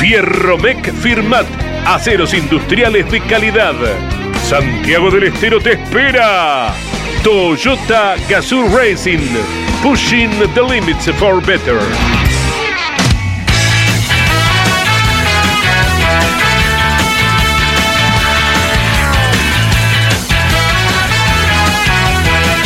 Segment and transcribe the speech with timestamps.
[0.00, 1.46] Fierromec Firmat.
[1.84, 3.74] Aceros industriales de calidad.
[4.48, 6.72] Santiago del Estero te espera.
[7.22, 9.28] Toyota Gazoo Racing.
[9.82, 11.80] Pushing the limits for better.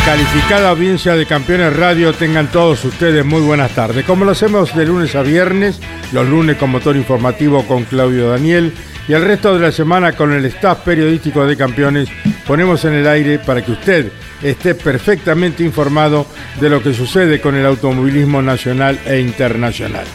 [0.05, 4.05] Calificada audiencia de Campeones Radio, tengan todos ustedes muy buenas tardes.
[4.05, 5.79] Como lo hacemos de lunes a viernes,
[6.11, 8.71] los lunes con motor informativo con Claudio Daniel
[9.07, 12.07] y el resto de la semana con el staff periodístico de Campeones,
[12.45, 14.11] ponemos en el aire para que usted
[14.43, 16.27] esté perfectamente informado
[16.61, 20.05] de lo que sucede con el automovilismo nacional e internacional.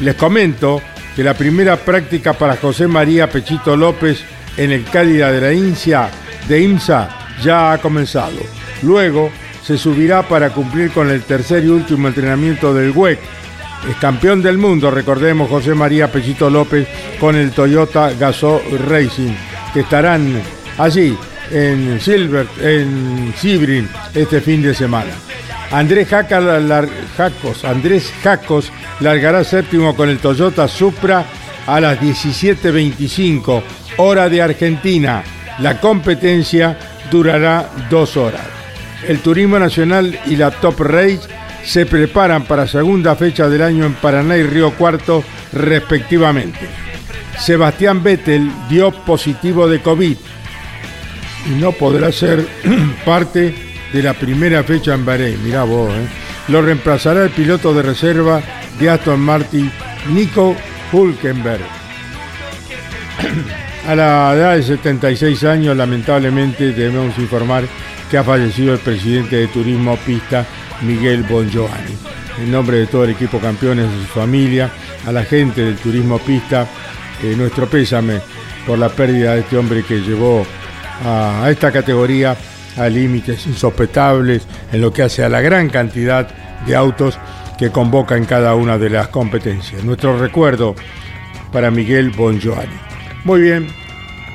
[0.00, 0.82] Les comento
[1.16, 4.22] que la primera práctica para José María Pechito López
[4.58, 6.10] en el Cálida de la INSA,
[6.46, 7.08] de IMSA
[7.42, 8.59] ya ha comenzado.
[8.82, 9.30] Luego
[9.62, 13.18] se subirá para cumplir con el tercer y último entrenamiento del WEC.
[13.88, 16.86] Es campeón del mundo, recordemos, José María Pechito López
[17.18, 19.32] con el Toyota Gazoo Racing,
[19.72, 20.42] que estarán
[20.76, 21.16] allí
[21.50, 25.12] en Silver, en Sibrin, este fin de semana.
[25.70, 31.24] Andrés, Jacos, Andrés Jacos largará séptimo con el Toyota Supra
[31.66, 33.62] a las 17.25,
[33.98, 35.22] hora de Argentina.
[35.60, 36.76] La competencia
[37.10, 38.49] durará dos horas.
[39.06, 41.20] El Turismo Nacional y la Top Race
[41.64, 46.58] se preparan para segunda fecha del año en Paraná y Río Cuarto, respectivamente.
[47.38, 50.16] Sebastián Vettel dio positivo de COVID
[51.46, 52.46] y no podrá ser
[53.04, 53.54] parte
[53.92, 55.42] de la primera fecha en Bahrein.
[55.42, 56.06] Mirá vos, ¿eh?
[56.48, 58.42] Lo reemplazará el piloto de reserva
[58.78, 59.70] de Aston Martin,
[60.12, 60.54] Nico
[60.92, 61.62] Hulkenberg.
[63.86, 67.64] A la edad de 76 años, lamentablemente, debemos informar
[68.10, 70.44] que ha fallecido el presidente de Turismo Pista,
[70.82, 71.96] Miguel Bongiovanni.
[72.38, 74.70] En nombre de todo el equipo campeones, de su familia,
[75.06, 76.66] a la gente del Turismo Pista,
[77.22, 78.20] eh, nuestro pésame
[78.66, 80.44] por la pérdida de este hombre que llevó
[81.04, 82.36] a, esta categoría
[82.76, 86.28] a límites insospechables en lo que hace a la gran cantidad
[86.66, 87.18] de autos
[87.58, 89.84] que convoca en cada una de las competencias.
[89.84, 90.74] Nuestro recuerdo
[91.52, 92.74] para Miguel Bongiovanni.
[93.24, 93.68] Muy bien,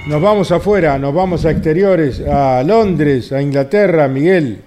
[0.08, 4.62] nos vamos afuera, nos vamos a exteriores, a Londres, a Inglaterra, Miguel.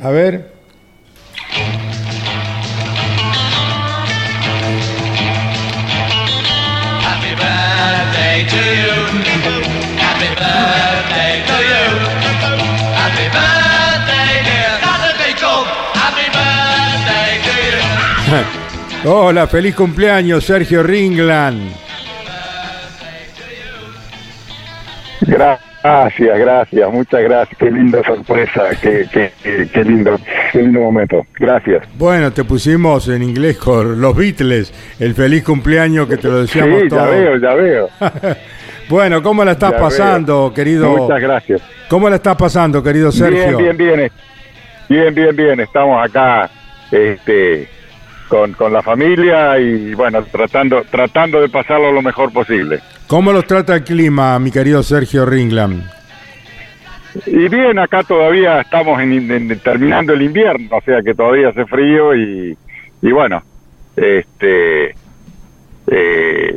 [0.00, 0.52] A ver.
[7.02, 8.94] Happy birthday to you.
[9.98, 11.84] Happy birthday to you.
[12.94, 15.66] Happy birthday, dear Natalie Beacom.
[15.94, 17.54] Happy birthday to
[19.02, 19.10] you.
[19.10, 21.87] Hola, feliz cumpleaños, Sergio Ringland.
[25.28, 27.58] Gracias, gracias, muchas gracias.
[27.58, 30.18] Qué linda sorpresa, qué, qué, qué, qué lindo,
[30.52, 31.26] qué lindo momento.
[31.38, 31.84] Gracias.
[31.96, 36.80] Bueno, te pusimos en inglés con los Beatles, el feliz cumpleaños que te lo decíamos
[36.80, 37.10] Sí, ya todos.
[37.10, 37.88] veo, ya veo.
[38.88, 40.54] Bueno, ¿cómo la estás Ya pasando, veo.
[40.54, 40.96] querido?
[40.96, 41.60] Muchas gracias.
[41.90, 43.58] ¿Cómo la estás pasando, querido Sergio?
[43.58, 44.10] Bien, bien, bien.
[44.88, 45.60] Bien, bien, bien.
[45.60, 46.48] Estamos acá
[46.90, 47.68] este,
[48.28, 52.80] con, con la familia y bueno, tratando, tratando de pasarlo lo mejor posible.
[53.08, 55.82] ¿Cómo los trata el clima, mi querido Sergio Ringland?
[57.26, 61.64] Y bien, acá todavía estamos en, en- terminando el invierno, o sea que todavía hace
[61.64, 62.56] frío y,
[63.02, 63.42] y bueno,
[63.96, 64.90] este,
[65.86, 66.54] eh,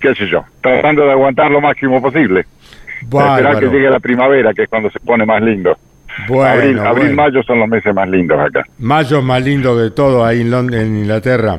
[0.00, 2.46] qué sé yo, tratando de aguantar lo máximo posible.
[3.02, 5.76] Esperar que llegue la primavera, que es cuando se pone más lindo.
[6.26, 7.22] Bueno, abril, abril, bueno.
[7.22, 8.64] mayo son los meses más lindos acá.
[8.78, 11.58] Mayo es más lindo de todo ahí en, Lond- en Inglaterra.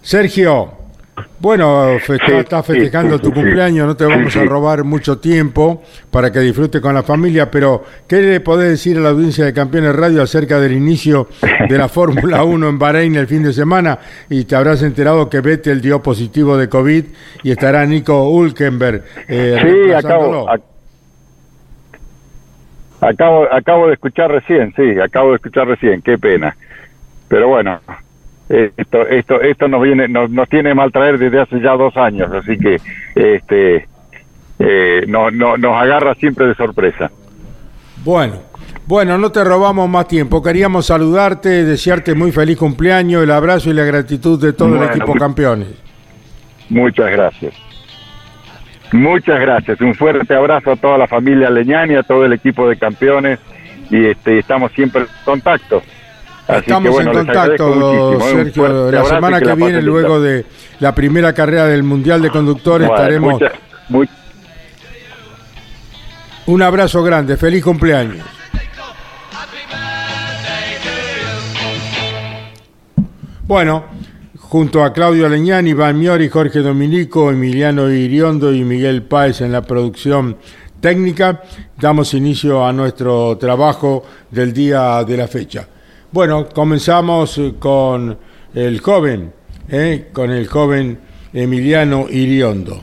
[0.00, 0.72] Sergio,
[1.38, 6.32] Bueno, fe- Sí, estás festejando tu cumpleaños, no te vamos a robar mucho tiempo para
[6.32, 9.94] que disfrutes con la familia, pero ¿qué le podés decir a la audiencia de Campeones
[9.94, 11.28] Radio acerca del inicio
[11.68, 13.98] de la Fórmula 1 en Bahrein el fin de semana?
[14.30, 17.04] Y te habrás enterado que Vettel dio positivo de COVID
[17.42, 20.62] y estará Nico Hulkenberg eh, Sí, acabo, ac-
[23.02, 26.56] acabo, acabo de escuchar recién, sí, acabo de escuchar recién, qué pena.
[27.28, 27.80] Pero bueno,
[28.48, 32.30] esto, esto, esto nos viene, nos, nos tiene mal traer desde hace ya dos años,
[32.32, 32.76] así que,
[33.14, 33.88] este,
[34.58, 37.10] eh, no, no, nos agarra siempre de sorpresa.
[38.04, 38.36] Bueno,
[38.86, 40.42] bueno, no te robamos más tiempo.
[40.42, 45.12] Queríamos saludarte, desearte muy feliz cumpleaños, el abrazo y la gratitud de todo el equipo
[45.14, 45.68] campeones.
[46.68, 47.54] Muchas gracias.
[48.92, 49.80] Muchas gracias.
[49.80, 53.40] Un fuerte abrazo a toda la familia Leñani, a todo el equipo de campeones
[53.90, 55.82] y este, estamos siempre en contacto.
[56.48, 57.72] Así Estamos bueno, en contacto.
[57.72, 58.90] Un Sergio.
[58.92, 60.46] La semana que que la viene, luego de
[60.78, 63.40] la primera carrera del Mundial de Conductores, Bueno, estaremos.
[63.88, 64.14] muchas-
[66.46, 68.24] Un abrazo grande, feliz cumpleaños.
[73.46, 73.84] Bueno,
[74.38, 79.62] junto a Claudio Leñani, Iván Miori, Jorge Dominico, Emiliano Iriondo y Miguel Páez en la
[79.62, 80.36] producción
[80.80, 81.42] técnica,
[81.80, 85.66] damos inicio a nuestro trabajo del día de la fecha.
[86.12, 88.16] Bueno, comenzamos eh, con
[88.54, 89.32] el joven,
[89.68, 90.98] eh, con el joven
[91.32, 92.80] Emiliano Iriondo.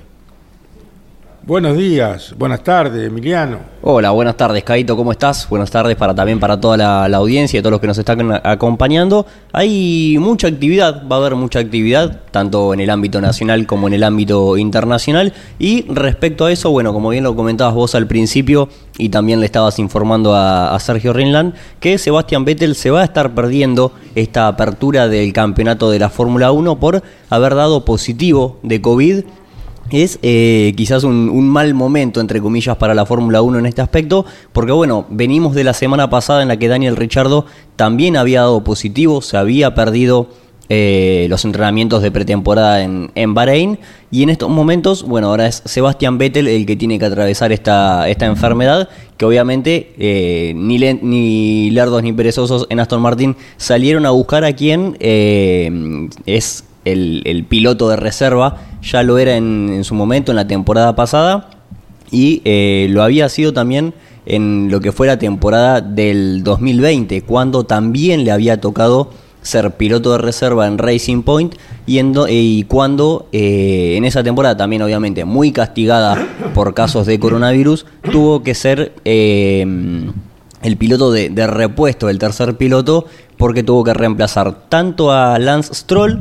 [1.46, 3.58] Buenos días, buenas tardes, Emiliano.
[3.82, 5.50] Hola, buenas tardes, Caito, ¿cómo estás?
[5.50, 9.26] Buenas tardes para también para toda la, audiencia y todos los que nos están acompañando.
[9.52, 13.96] Hay mucha actividad, va a haber mucha actividad, tanto en el ámbito nacional como en
[13.96, 15.34] el ámbito internacional.
[15.60, 19.46] Y respecto a eso, bueno, como bien lo comentabas vos al principio y también le
[19.46, 24.48] estabas informando a, a Sergio Rinland, que Sebastián Vettel se va a estar perdiendo esta
[24.48, 29.24] apertura del campeonato de la Fórmula 1 por haber dado positivo de COVID
[29.94, 34.26] es eh, quizás un, mal momento, entre comillas, para la Fórmula 1 en este aspecto,
[34.52, 37.46] porque bueno, venimos de la semana pasada en la que Daniel Richardo
[37.76, 40.30] también había dado positivo, se había perdido
[40.70, 43.78] eh, los entrenamientos de pretemporada en, en Bahrein,
[44.10, 48.10] y en estos momentos, bueno, ahora es Sebastián Vettel el que tiene que atravesar esta,
[48.10, 54.10] esta enfermedad, que obviamente eh, ni, ni lerdos ni perezosos en Aston Martin salieron a
[54.10, 60.32] buscar a quien es el, piloto de reserva, ya lo era en, en su momento,
[60.32, 61.50] en la temporada pasada,
[62.12, 63.94] y eh, lo había sido también
[64.26, 69.10] en lo que fue la temporada del 2020, cuando también le había tocado
[69.42, 74.82] ser piloto de reserva en Racing Point do- y cuando eh, en esa temporada también
[74.82, 79.66] obviamente muy castigada por casos de coronavirus, tuvo que ser eh,
[80.62, 83.06] el piloto de, de repuesto, el tercer piloto,
[83.38, 86.20] porque tuvo que reemplazar tanto a Lance Stroll,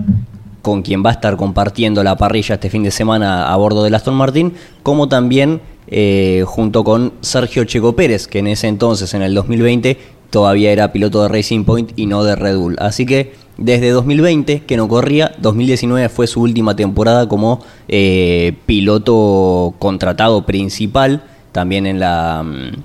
[0.62, 3.94] con quien va a estar compartiendo la parrilla este fin de semana a bordo del
[3.94, 9.22] Aston Martin, como también eh, junto con Sergio Checo Pérez, que en ese entonces, en
[9.22, 9.98] el 2020,
[10.30, 12.76] todavía era piloto de Racing Point y no de Red Bull.
[12.78, 19.74] Así que desde 2020, que no corría, 2019 fue su última temporada como eh, piloto
[19.78, 22.42] contratado principal, también en la...
[22.44, 22.82] mm,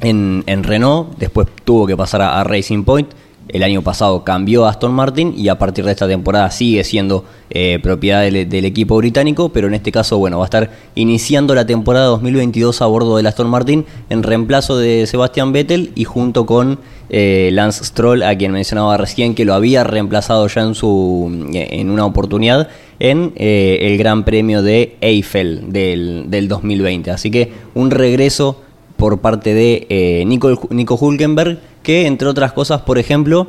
[0.00, 3.08] en, en Renault, después tuvo que pasar a Racing Point.
[3.48, 7.24] El año pasado cambió a Aston Martin y a partir de esta temporada sigue siendo
[7.50, 11.64] eh, propiedad del, equipo británico, pero en este caso, bueno, va a estar iniciando la
[11.64, 16.78] temporada 2022 a bordo del Aston Martin en reemplazo de Sebastian Vettel y junto con
[17.08, 21.90] eh, Lance Stroll, a quien mencionaba recién que lo había reemplazado ya en, su, en
[21.90, 22.68] una oportunidad
[23.00, 27.10] en eh, el Gran Premio de Eiffel del, del 2020.
[27.10, 28.60] Así que un regreso
[28.98, 33.46] por parte de eh, Nico, Nico Hulkenberg, que entre otras cosas, por ejemplo,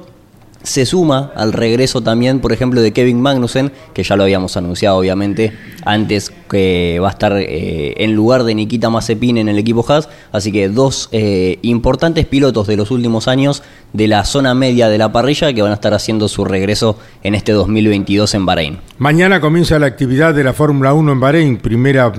[0.63, 4.97] se suma al regreso también, por ejemplo, de Kevin Magnussen, que ya lo habíamos anunciado
[4.97, 5.53] obviamente
[5.85, 10.09] antes, que va a estar eh, en lugar de Nikita Mazepin en el equipo Haas,
[10.31, 13.63] así que dos eh, importantes pilotos de los últimos años
[13.93, 17.35] de la zona media de la parrilla que van a estar haciendo su regreso en
[17.35, 18.77] este 2022 en Bahrein.
[18.97, 22.11] Mañana comienza la actividad de la Fórmula 1 en Bahrein, primera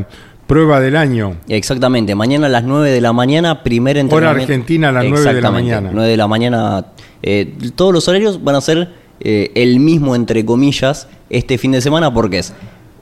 [0.51, 1.37] prueba del año.
[1.49, 4.53] Exactamente, mañana a las 9 de la mañana, primer Hora entrenamiento.
[4.53, 5.91] argentina a las 9 de la mañana.
[5.93, 6.87] 9 de la mañana.
[7.23, 8.89] eh, todos los horarios van a ser
[9.21, 12.53] eh, el mismo, entre comillas, este fin de semana, porque es,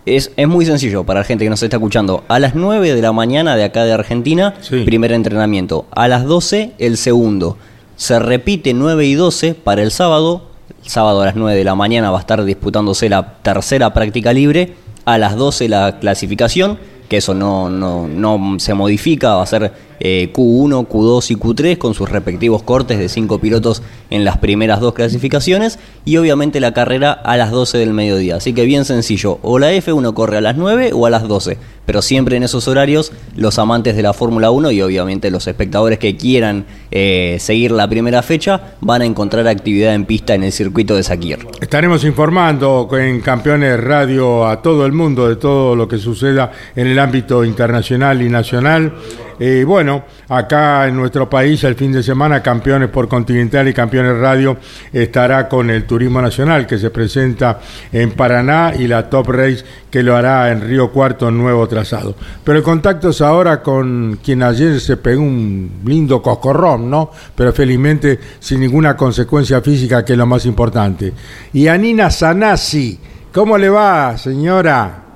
[0.04, 2.24] es, es muy sencillo para la gente que nos está escuchando.
[2.28, 4.82] A las 9 de la mañana de acá de Argentina, Sí.
[4.84, 5.86] primer entrenamiento.
[5.92, 7.56] A las 12, el segundo.
[7.96, 10.42] Se repite 9 y 12 para el sábado.
[10.84, 14.32] El sábado a las 9 de la mañana va a estar disputándose la tercera práctica
[14.34, 14.74] libre.
[15.06, 19.72] A las 12 la clasificación, que eso no, no, no se modifica, va a ser
[20.00, 24.80] eh, Q1, Q2 y Q3 con sus respectivos cortes de cinco pilotos en las primeras
[24.80, 28.36] dos clasificaciones y obviamente la carrera a las 12 del mediodía.
[28.36, 31.58] Así que bien sencillo, o la F1 corre a las 9 o a las 12,
[31.84, 35.98] pero siempre en esos horarios los amantes de la Fórmula 1 y obviamente los espectadores
[35.98, 40.52] que quieran eh, seguir la primera fecha van a encontrar actividad en pista en el
[40.52, 41.46] circuito de Sakir.
[41.60, 46.86] Estaremos informando en Campeones Radio a todo el mundo de todo lo que suceda en
[46.86, 48.94] el ámbito internacional y nacional.
[49.40, 54.18] Eh, bueno, acá en nuestro país el fin de semana Campeones por Continental y Campeones
[54.18, 54.56] Radio
[54.92, 57.60] estará con el Turismo Nacional que se presenta
[57.92, 62.14] en Paraná y la Top Race que lo hará en Río Cuarto nuevo trazado.
[62.44, 67.10] Pero el contacto es ahora con quien ayer se pegó un lindo coscorrón, ¿no?
[67.34, 71.12] Pero felizmente sin ninguna consecuencia física que es lo más importante.
[71.52, 72.98] Y Anina Sanasi,
[73.32, 75.07] ¿cómo le va, señora?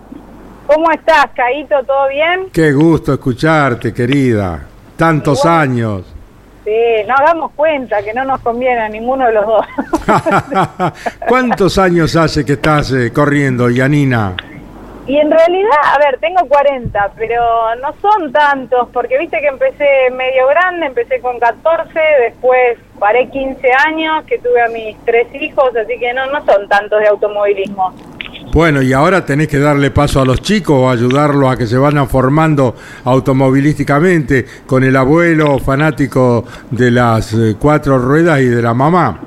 [0.67, 1.83] ¿Cómo estás, Caito?
[1.85, 2.49] ¿Todo bien?
[2.53, 4.61] Qué gusto escucharte, querida.
[4.97, 6.03] Tantos años.
[6.65, 6.71] Sí,
[7.09, 9.67] nos damos cuenta que no nos conviene a ninguno de los dos.
[11.29, 14.37] ¿Cuántos años hace que estás eh, corriendo, Yanina?
[15.07, 17.43] y en realidad, a ver, tengo 40, pero
[17.81, 21.91] no son tantos, porque viste que empecé medio grande, empecé con 14,
[22.21, 26.69] después paré 15 años, que tuve a mis tres hijos, así que no, no son
[26.69, 27.93] tantos de automovilismo.
[28.53, 31.79] Bueno, y ahora tenés que darle paso a los chicos o ayudarlos a que se
[31.79, 38.75] vayan formando automovilísticamente con el abuelo fanático de las eh, cuatro ruedas y de la
[38.75, 39.21] mamá.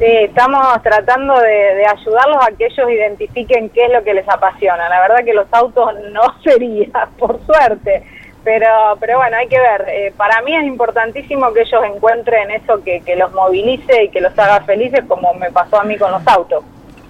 [0.00, 4.28] Sí, estamos tratando de, de ayudarlos a que ellos identifiquen qué es lo que les
[4.28, 4.88] apasiona.
[4.88, 8.02] La verdad que los autos no sería, por suerte.
[8.42, 8.66] Pero,
[8.98, 9.84] pero bueno, hay que ver.
[9.88, 14.20] Eh, para mí es importantísimo que ellos encuentren eso que, que los movilice y que
[14.20, 16.64] los haga felices, como me pasó a mí con los autos.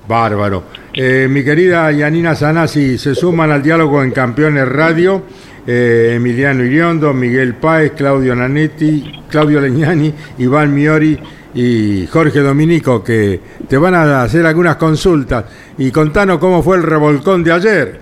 [0.09, 0.62] Bárbaro.
[1.00, 5.23] Eh, mi querida Yanina Sanasi, se suman al diálogo en Campeones Radio
[5.64, 11.17] eh, Emiliano Iriondo, Miguel Páez, Claudio Nanetti, Claudio Leñani, Iván Miori
[11.55, 13.38] y Jorge Dominico, que
[13.69, 15.45] te van a hacer algunas consultas.
[15.78, 18.00] Y contanos cómo fue el revolcón de ayer.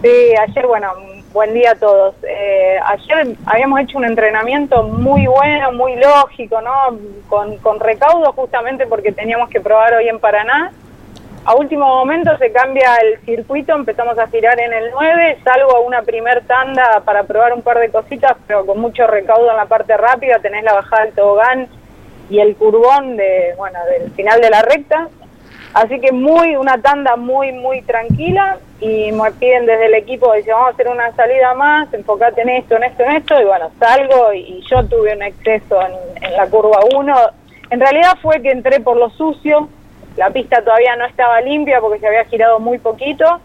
[0.00, 0.92] Sí, ayer, bueno,
[1.32, 2.14] buen día a todos.
[2.22, 6.96] Eh, ayer habíamos hecho un entrenamiento muy bueno, muy lógico, ¿no?
[7.28, 10.70] Con, con recaudo justamente porque teníamos que probar hoy en Paraná.
[11.46, 15.80] A último momento se cambia el circuito, empezamos a girar en el 9, salgo a
[15.80, 19.66] una primer tanda para probar un par de cositas, pero con mucho recaudo en la
[19.66, 21.68] parte rápida, tenés la bajada del tobogán
[22.30, 25.08] y el curvón de, bueno, del final de la recta.
[25.74, 30.50] Así que muy, una tanda muy, muy tranquila y me piden desde el equipo, dice,
[30.50, 33.70] vamos a hacer una salida más, enfocate en esto, en esto, en esto, y bueno,
[33.78, 37.16] salgo y yo tuve un exceso en, en la curva 1.
[37.68, 39.68] En realidad fue que entré por lo sucio,
[40.16, 43.40] la pista todavía no estaba limpia porque se había girado muy poquito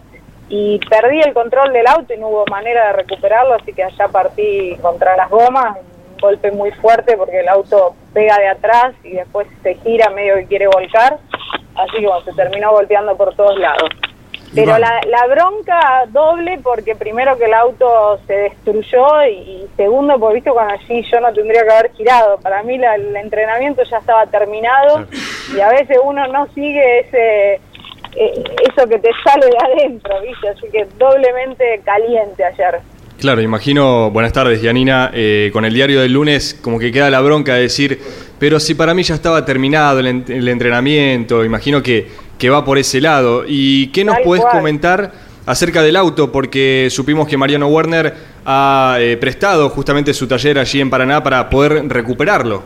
[0.50, 4.08] y perdí el control del auto y no hubo manera de recuperarlo, así que allá
[4.08, 5.78] partí contra las gomas,
[6.12, 10.36] un golpe muy fuerte porque el auto pega de atrás y después se gira medio
[10.36, 11.20] que quiere volcar,
[11.76, 13.90] así que se terminó golpeando por todos lados.
[14.56, 20.20] Pero la, la bronca doble porque primero que el auto se destruyó y, y segundo
[20.20, 22.38] porque viste cuando allí yo no tendría que haber girado.
[22.40, 25.06] Para mí la- el entrenamiento ya estaba terminado
[25.56, 27.62] y a veces uno no sigue ese
[28.16, 30.50] eh, eso que te sale de adentro, viste.
[30.50, 32.80] Así que doblemente caliente ayer.
[33.20, 37.20] Claro, imagino, buenas tardes, Yanina, eh, con el diario del lunes como que queda la
[37.20, 38.00] bronca de decir,
[38.40, 42.08] pero si para mí ya estaba terminado el entrenamiento, imagino que,
[42.40, 43.44] que va por ese lado.
[43.46, 44.54] ¿Y qué nos Tal podés cual.
[44.58, 45.12] comentar
[45.46, 46.32] acerca del auto?
[46.32, 48.14] Porque supimos que Mariano Werner
[48.46, 52.64] ha eh, prestado justamente su taller allí en Paraná para poder recuperarlo.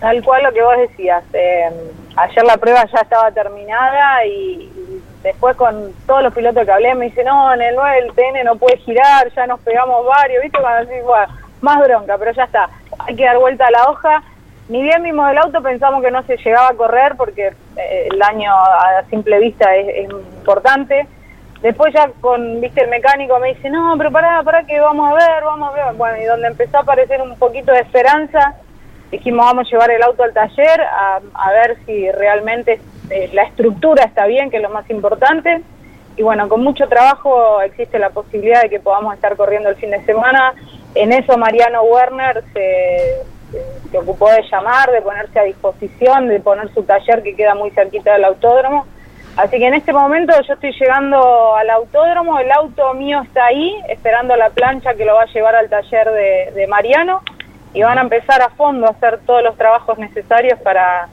[0.00, 1.22] Tal cual lo que vos decías.
[1.32, 1.70] eh,
[2.16, 6.94] ayer la prueba ya estaba terminada y, y después con todos los pilotos que hablé
[6.94, 10.42] me dicen, no, en el 9 el TN no puede girar, ya nos pegamos varios,
[10.42, 10.58] ¿viste?
[10.58, 11.26] Cuando decís, bueno,
[11.60, 12.68] más bronca, pero ya está.
[12.98, 14.22] Hay que dar vuelta a la hoja.
[14.70, 18.16] Ni bien vimos el auto, pensamos que no se llegaba a correr porque eh, el
[18.20, 21.08] daño a simple vista es, importante.
[21.60, 25.14] Después ya con, viste, el mecánico me dice, no, pero pará, pará que vamos a
[25.14, 25.94] ver, vamos a ver.
[25.96, 28.54] Bueno, y donde empezó a aparecer un poquito de esperanza,
[29.10, 33.42] dijimos vamos a llevar el auto al taller a, a ver si realmente eh, la
[33.42, 35.62] estructura está bien, que es lo más importante.
[36.16, 39.90] Y bueno, con mucho trabajo existe la posibilidad de que podamos estar corriendo el fin
[39.90, 40.54] de semana.
[40.94, 43.24] En eso Mariano Werner se,
[43.90, 47.70] se ocupó de llamar, de ponerse a disposición, de poner su taller que queda muy
[47.70, 48.86] cerquita del autódromo.
[49.36, 53.74] Así que en este momento yo estoy llegando al autódromo, el auto mío está ahí,
[53.88, 56.10] esperando la plancha que lo va a llevar al taller
[56.54, 57.22] de, Mariano
[57.72, 61.08] y van a empezar a fondo a hacer todos los trabajos necesarios para,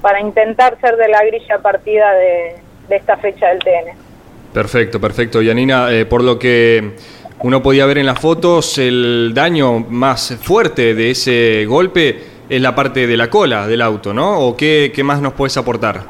[0.00, 2.56] para intentar ser de la grilla partida de,
[2.88, 4.08] de esta fecha del TN.
[4.52, 5.42] Perfecto, perfecto.
[5.42, 6.96] Yanina, eh, por lo que
[7.40, 12.18] uno podía ver en las fotos el daño más fuerte de ese golpe
[12.48, 14.40] es la parte de la cola del auto, ¿no?
[14.40, 16.00] ¿O qué, qué más nos puedes aportar?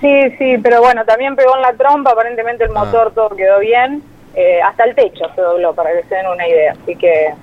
[0.00, 2.84] Sí, sí, pero bueno, también pegó en la trompa, aparentemente el Ah.
[2.84, 4.02] motor todo quedó bien,
[4.34, 7.34] eh, hasta el techo se dobló, para que se den una idea, así que eh,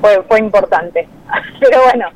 [0.00, 1.08] fue, fue importante.
[1.60, 2.08] pero bueno,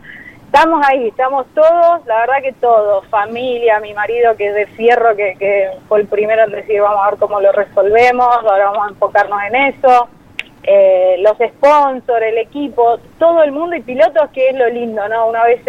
[0.47, 5.17] estamos ahí, estamos todos, la verdad que todos, familia, mi marido que es de fierro,
[5.17, 8.87] que, que fue el primero en decir vamos a ver cómo lo resolvemos, ahora vamos
[8.87, 10.09] a enfocarnos en eso,
[10.63, 15.29] eh, los sponsors, el equipo, todo el mundo y pilotos, que es lo lindo, ¿no?
[15.29, 15.61] Una vez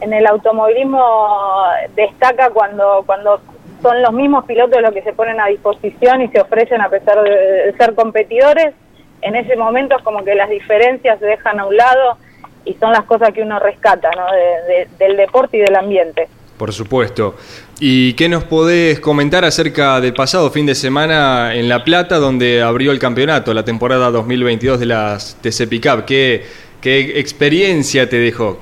[0.00, 1.64] en el automovilismo
[1.94, 3.40] destaca cuando, cuando
[3.80, 7.22] son los mismos pilotos los que se ponen a disposición y se ofrecen a pesar
[7.22, 8.74] de, ser competidores.
[9.22, 12.16] En ese momento es como que las diferencias se dejan a un lado
[12.64, 14.26] y son las cosas que uno rescata ¿no?
[14.32, 16.28] de- del deporte y del ambiente.
[16.58, 17.34] Por supuesto.
[17.84, 22.62] ¿Y qué nos podés comentar acerca del pasado fin de semana en La Plata, donde
[22.62, 26.04] abrió el campeonato, la temporada 2022 de las TC Pickup?
[26.04, 26.44] ¿Qué,
[26.80, 28.60] ¿Qué experiencia te dejó?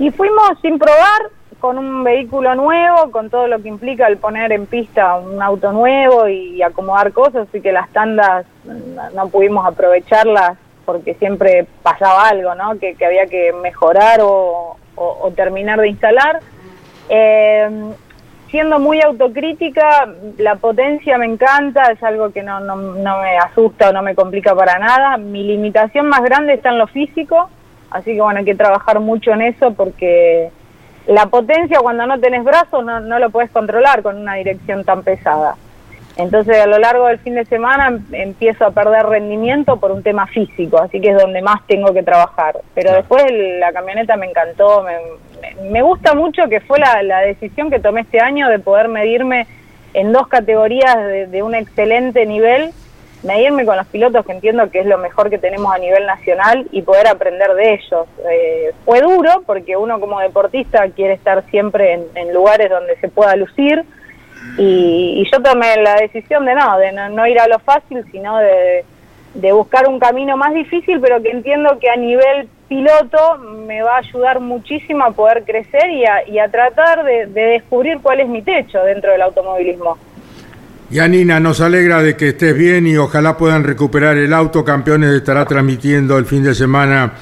[0.00, 4.50] Y fuimos sin probar, con un vehículo nuevo, con todo lo que implica el poner
[4.50, 8.44] en pista un auto nuevo y acomodar cosas, así que las tandas
[9.14, 12.76] no- pudimos aprovecharlas porque siempre pasaba algo, ¿no?
[12.80, 14.76] Que, que había que mejorar o
[15.36, 16.40] terminar de instalar.
[17.08, 17.68] Eh,
[18.54, 20.08] siendo muy autocrítica,
[20.38, 24.14] la potencia me encanta, es algo que no, no, no me asusta o no me
[24.14, 25.16] complica para nada.
[25.16, 27.50] Mi limitación más grande está en lo físico,
[27.90, 30.50] así que bueno, hay que trabajar mucho en eso porque
[31.06, 35.02] la potencia cuando no tenés brazos no, no lo puedes controlar con una dirección tan
[35.02, 35.56] pesada.
[36.16, 40.02] Entonces a lo largo del fin de semana em- empiezo a perder rendimiento por un
[40.02, 42.56] tema físico, así que es donde más tengo que trabajar.
[42.74, 44.96] Pero después el- la camioneta me encantó, me,
[45.40, 48.88] me- me gusta mucho que fue la, la decisión que tomé este año de poder
[48.88, 49.46] medirme
[49.92, 52.70] en dos categorías de, de un excelente nivel,
[53.24, 56.66] medirme con los pilotos que entiendo que es lo mejor que tenemos a nivel nacional
[56.70, 58.06] y poder aprender de ellos.
[58.30, 63.08] Eh, fue duro porque uno como deportista quiere estar siempre en, en lugares donde se
[63.08, 63.82] pueda lucir
[64.58, 68.38] y, y yo tomé la decisión de no, de no, ir a lo fácil, sino
[68.38, 68.84] de,
[69.34, 73.96] de buscar un camino más difícil, pero que entiendo que a nivel piloto me va
[73.96, 78.20] a ayudar muchísimo a poder crecer y a, y a tratar de, de descubrir cuál
[78.20, 79.98] es mi techo dentro del automovilismo.
[80.90, 84.64] Yanina, nos alegra de que estés bien y ojalá puedan recuperar el auto.
[84.64, 87.14] Campeones estará transmitiendo el fin de semana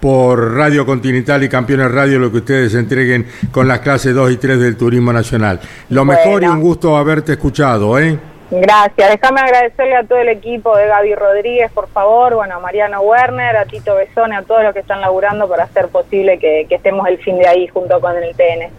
[0.00, 4.36] por Radio Continental y Campeones Radio lo que ustedes entreguen con las clases 2 y
[4.36, 5.60] 3 del Turismo Nacional.
[5.90, 6.20] Lo Bueno.
[6.24, 8.18] mejor y un gusto haberte escuchado, ¿eh?
[8.50, 9.10] Gracias.
[9.10, 13.56] Déjame agradecerle a todo el equipo de Gaby Rodríguez, por favor, bueno, a Mariano Werner,
[13.56, 17.06] a Tito Besone, a todos los que están laburando para hacer posible que, que estemos
[17.08, 18.70] el fin de ahí junto con el TN.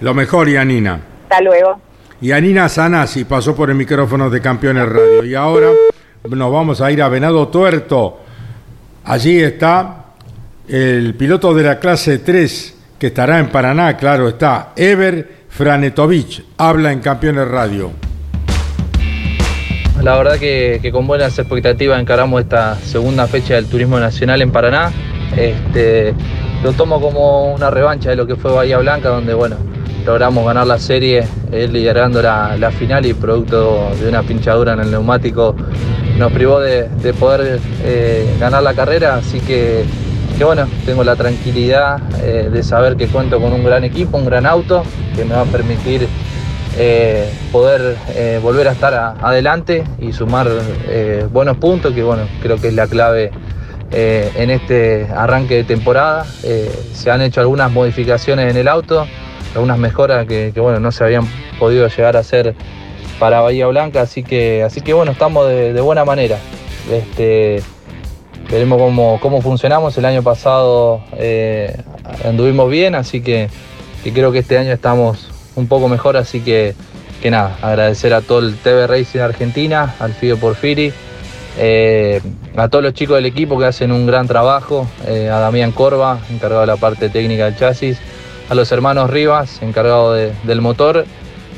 [0.00, 1.00] Lo mejor, Yanina.
[1.22, 1.80] Hasta luego.
[2.20, 5.24] Yanina Sanasi pasó por el micrófono de Campeones Radio.
[5.24, 5.68] Y ahora
[6.28, 8.18] nos vamos a ir a Venado Tuerto.
[9.04, 9.99] Allí está
[10.70, 16.44] el piloto de la clase 3 que estará en Paraná, claro está, Ever Franetovich.
[16.58, 17.90] Habla en Campeones Radio.
[20.00, 24.92] La verdad que, con buenas expectativas encaramos esta segunda fecha del Turismo Nacional en Paraná.
[25.36, 26.14] Este,
[26.62, 29.56] lo tomo como una revancha de lo que fue Bahía Blanca, donde bueno,
[30.06, 34.90] logramos ganar la serie, él liderando la, final y producto de una pinchadura en el
[34.90, 35.56] neumático
[36.16, 39.84] nos privó de, de poder eh, ganar la carrera, así que,
[40.40, 44.24] que bueno, tengo la tranquilidad eh, de saber que cuento con un gran equipo, un
[44.24, 46.08] gran auto que me va a permitir
[46.78, 50.48] eh, poder eh, volver a estar adelante y sumar
[51.30, 53.32] buenos puntos, que bueno, creo que es la clave
[53.90, 56.24] en este arranque de temporada.
[56.94, 59.06] Se han hecho algunas modificaciones en el auto,
[59.54, 61.26] algunas mejoras que, que, bueno, no se habían
[61.58, 62.54] podido llegar a hacer
[63.18, 66.38] para Bahía Blanca, así que, así que bueno, estamos de, de buena manera.
[66.90, 67.62] Este,
[68.50, 69.96] veremos cómo, cómo funcionamos.
[69.98, 71.76] El año pasado eh,
[72.24, 73.48] anduvimos bien, así que,
[74.02, 76.74] que creo que este año estamos un poco mejor, así que,
[77.22, 80.92] que nada, agradecer a todo el TV Racing Argentina, al Fido Porfiri,
[81.58, 82.20] eh,
[82.56, 86.18] a todos los chicos del equipo que hacen un gran trabajo, eh, a Damián Corva,
[86.30, 87.98] encargado de la parte técnica del chasis,
[88.48, 91.04] a los hermanos Rivas, encargado de- del motor,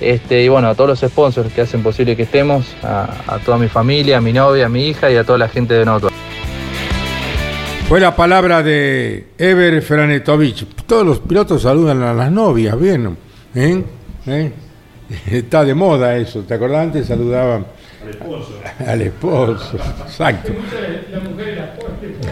[0.01, 3.69] este, y bueno, a todos los sponsors que hacen posible que estemos, a, toda mi
[3.69, 6.09] familia, a mi novia, a mi hija y a toda la gente de Noto.
[7.93, 10.65] Fue la palabra de Ever Franetovich.
[10.87, 13.19] Todos los pilotos saludan a las novias, bien.
[13.55, 13.85] ¿Eh?
[14.27, 14.53] ¿Eh?
[15.31, 16.41] Está de moda eso.
[16.41, 16.85] ¿Te acordás?
[16.85, 17.67] Antes saludaban
[18.03, 18.59] al esposo.
[18.87, 19.77] Al esposo,
[20.07, 20.53] exacto.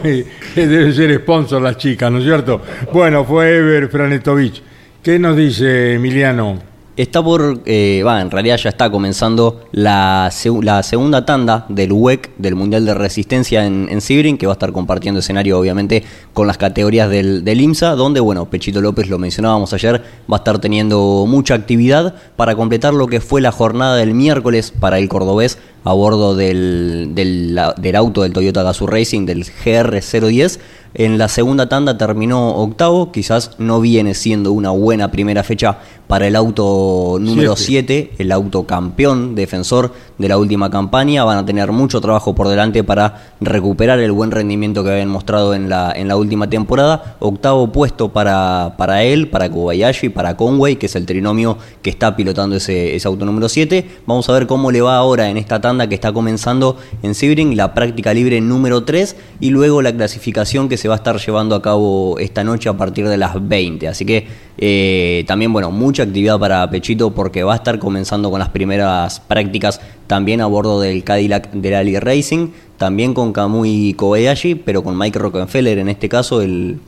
[0.56, 2.62] Debe ser sponsor las chicas, ¿no es cierto?
[2.90, 4.62] Bueno, fue Ever Franetovich.
[5.02, 6.69] ¿Qué nos dice Emiliano?
[6.96, 10.30] Está por, eh, va, en realidad ya está comenzando la,
[10.62, 14.72] la segunda tanda del WEC, del Mundial de Resistencia en, en que va a estar
[14.72, 16.02] compartiendo escenario obviamente
[16.34, 20.40] con las categorías del, del IMSA, donde, bueno, Pechito López, lo mencionábamos ayer, va a
[20.40, 25.08] estar teniendo mucha actividad para completar lo que fue la jornada del miércoles para el
[25.08, 30.58] cordobés a bordo del, del, del auto del Toyota Gazoo Racing, del GR010.
[30.92, 36.26] En la segunda tanda terminó octavo, quizás no viene siendo una buena primera fecha para
[36.26, 38.10] el auto número Siete.
[38.10, 41.22] 7, el auto campeón, defensor de la última campaña.
[41.22, 45.54] Van a tener mucho trabajo por delante para recuperar el buen rendimiento que habían mostrado
[45.54, 47.14] en la, en la última temporada.
[47.20, 52.16] Octavo puesto para, para él, para Kobayashi, para Conway, que es el trinomio que está
[52.16, 53.88] pilotando ese, ese auto número 7.
[54.06, 57.56] Vamos a ver cómo le va ahora en esta tanda que está comenzando en Sebring,
[57.56, 61.54] la práctica libre número 3 y luego la clasificación que se va a estar llevando
[61.54, 63.88] a cabo esta noche a partir de las 20.
[63.88, 64.26] Así que
[64.58, 69.20] eh, también, bueno, mucha actividad para Pechito porque va a estar comenzando con las primeras
[69.20, 74.98] prácticas también a bordo del Cadillac del Ali Racing, también con Kamui Kobayashi, pero con
[74.98, 76.80] Mike Rockefeller en este caso, el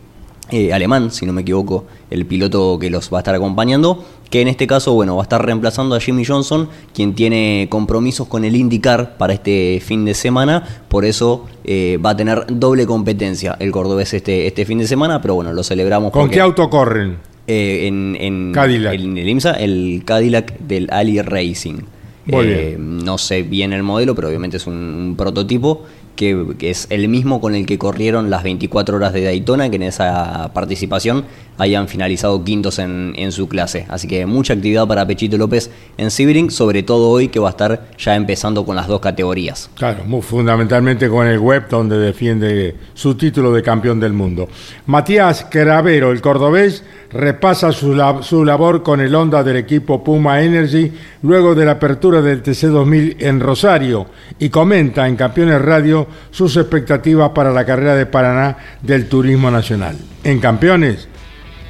[0.52, 4.40] eh, alemán, si no me equivoco, el piloto que los va a estar acompañando, que
[4.40, 8.44] en este caso, bueno, va a estar reemplazando a Jimmy Johnson, quien tiene compromisos con
[8.44, 13.56] el IndyCar para este fin de semana, por eso eh, va a tener doble competencia
[13.58, 16.70] el cordobés este, este fin de semana, pero bueno, lo celebramos ¿Con porque- qué auto
[16.70, 17.16] corren?
[17.46, 18.94] eh, en, en Cadillac.
[18.94, 21.80] En el IMSA, el Cadillac del Ali Racing.
[22.24, 25.82] Muy No sé bien el modelo, pero obviamente es un, un prototipo
[26.16, 29.82] que, es el mismo con el que corrieron las 24 horas de Daytona, que en
[29.84, 31.24] esa participación
[31.62, 33.86] hayan finalizado quintos en, en su clase.
[33.88, 37.50] Así que mucha actividad para Pechito López en Sebring, sobre todo hoy que va a
[37.52, 39.70] estar ya empezando con las dos categorías.
[39.76, 44.48] Claro, muy fundamentalmente con el web donde defiende su título de campeón del mundo.
[44.86, 50.42] Matías Cravero, el cordobés, repasa su, lab- su labor con el Honda del equipo Puma
[50.42, 50.90] Energy
[51.22, 54.06] luego de la apertura del TC2000 en Rosario
[54.38, 59.96] y comenta en Campeones Radio sus expectativas para la carrera de Paraná del Turismo Nacional.
[60.24, 61.08] En Campeones,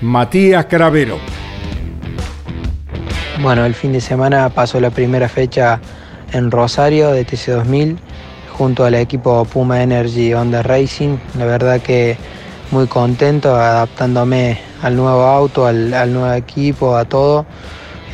[0.02, 1.16] Matías Cravero.
[3.40, 5.80] Bueno, el fin de semana pasó la primera fecha
[6.32, 7.98] en Rosario de TC2000
[8.58, 11.18] junto al equipo Puma Energy Honda Racing.
[11.38, 12.16] La verdad que
[12.72, 17.46] muy contento adaptándome al nuevo auto, al, nuevo equipo, a todo.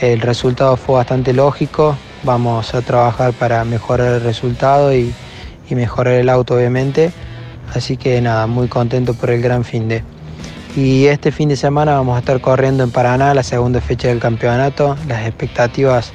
[0.02, 1.96] El resultado fue bastante lógico.
[2.22, 5.14] Vamos a trabajar para mejorar el resultado y,
[5.70, 7.12] y mejorar el auto obviamente.
[7.74, 10.02] Así que nada, muy contento por el gran fin de.
[10.78, 14.20] Y este fin de semana vamos a estar corriendo en Paraná la segunda fecha del
[14.20, 14.96] campeonato.
[15.08, 16.12] Las expectativas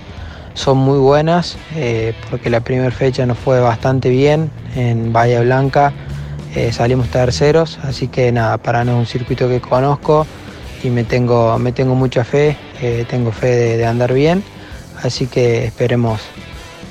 [0.53, 5.91] son muy buenas eh, porque la primera fecha nos fue bastante bien en Bahía Blanca.
[6.55, 10.25] eh, salimos terceros, así que nada, Paraná es un circuito que conozco
[10.81, 14.45] y me tengo, me tengo mucha fe, eh, tengo fe de, de andar bien,
[15.03, 16.21] así que esperemos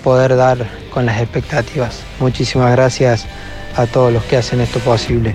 [0.05, 0.59] poder dar
[0.93, 2.01] con las expectativas.
[2.21, 3.25] Muchísimas gracias
[3.77, 5.35] a todos los que hacen esto posible.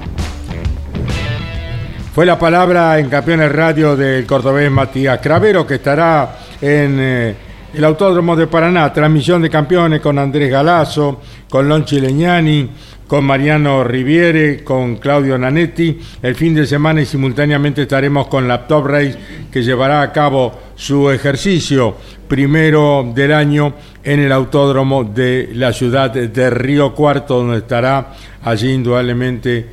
[2.17, 7.35] Fue la palabra en Campeones Radio del cordobés Matías Cravero, que estará en eh,
[7.75, 8.91] el Autódromo de Paraná.
[8.91, 12.71] Transmisión de campeones con Andrés Galazo, con Lonchi Leñani,
[13.05, 15.99] con Mariano Riviere, con Claudio Nanetti.
[16.23, 19.19] El fin de semana y simultáneamente estaremos con Laptop Race,
[19.51, 26.09] que llevará a cabo su ejercicio primero del año en el Autódromo de la ciudad
[26.09, 29.67] de Río Cuarto, donde estará allí indudablemente.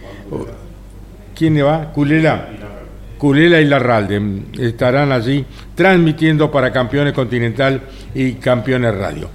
[1.35, 1.93] ¿Quién le va?
[1.93, 2.49] Culela.
[3.19, 4.21] Culela y Larralde
[4.59, 5.45] estarán allí
[5.75, 7.81] transmitiendo para Campeones Continental
[8.15, 9.29] y Campeones Radio.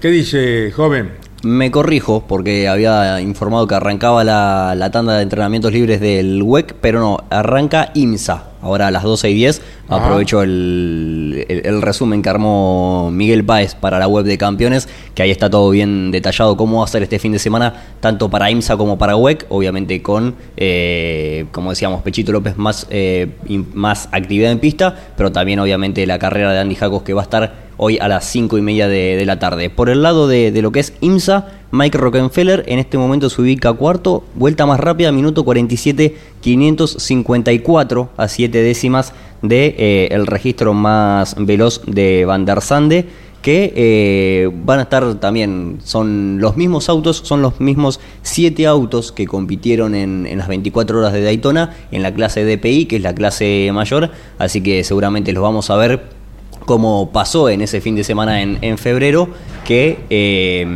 [0.00, 1.25] ¿Qué dice, joven?
[1.42, 6.74] Me corrijo porque había informado que arrancaba la, la tanda de entrenamientos libres del WEC,
[6.80, 8.44] pero no, arranca IMSA.
[8.62, 9.96] Ahora a las 12 y 10 Ah.
[10.02, 15.22] aprovecho el, el- el resumen que armó Miguel Páez para la web de campeones, que
[15.22, 18.50] ahí está todo bien detallado cómo va a ser este fin de semana, tanto para
[18.50, 23.28] IMSA como para WEC, obviamente con, eh, como decíamos, Pechito López más, eh,
[23.74, 27.24] más actividad en pista, pero también obviamente la carrera de Andy Jacos que va a
[27.24, 29.70] estar hoy a las 5 y media de, de la tarde.
[29.70, 33.42] Por el lado de, de lo que es IMSA, Mike Rockefeller en este momento se
[33.42, 39.12] ubica cuarto, vuelta más rápida, minuto 47, 554 a 7 décimas
[39.42, 43.06] de eh, el registro más veloz de Van der Sande
[43.42, 49.12] que eh, van a estar también, son los mismos autos, son los mismos siete autos
[49.12, 53.02] que compitieron en, en las 24 horas de Daytona en la clase DPI, que es
[53.02, 56.16] la clase mayor, así que seguramente los vamos a ver
[56.66, 59.28] como pasó en ese fin de semana en, en febrero,
[59.64, 60.66] que eh,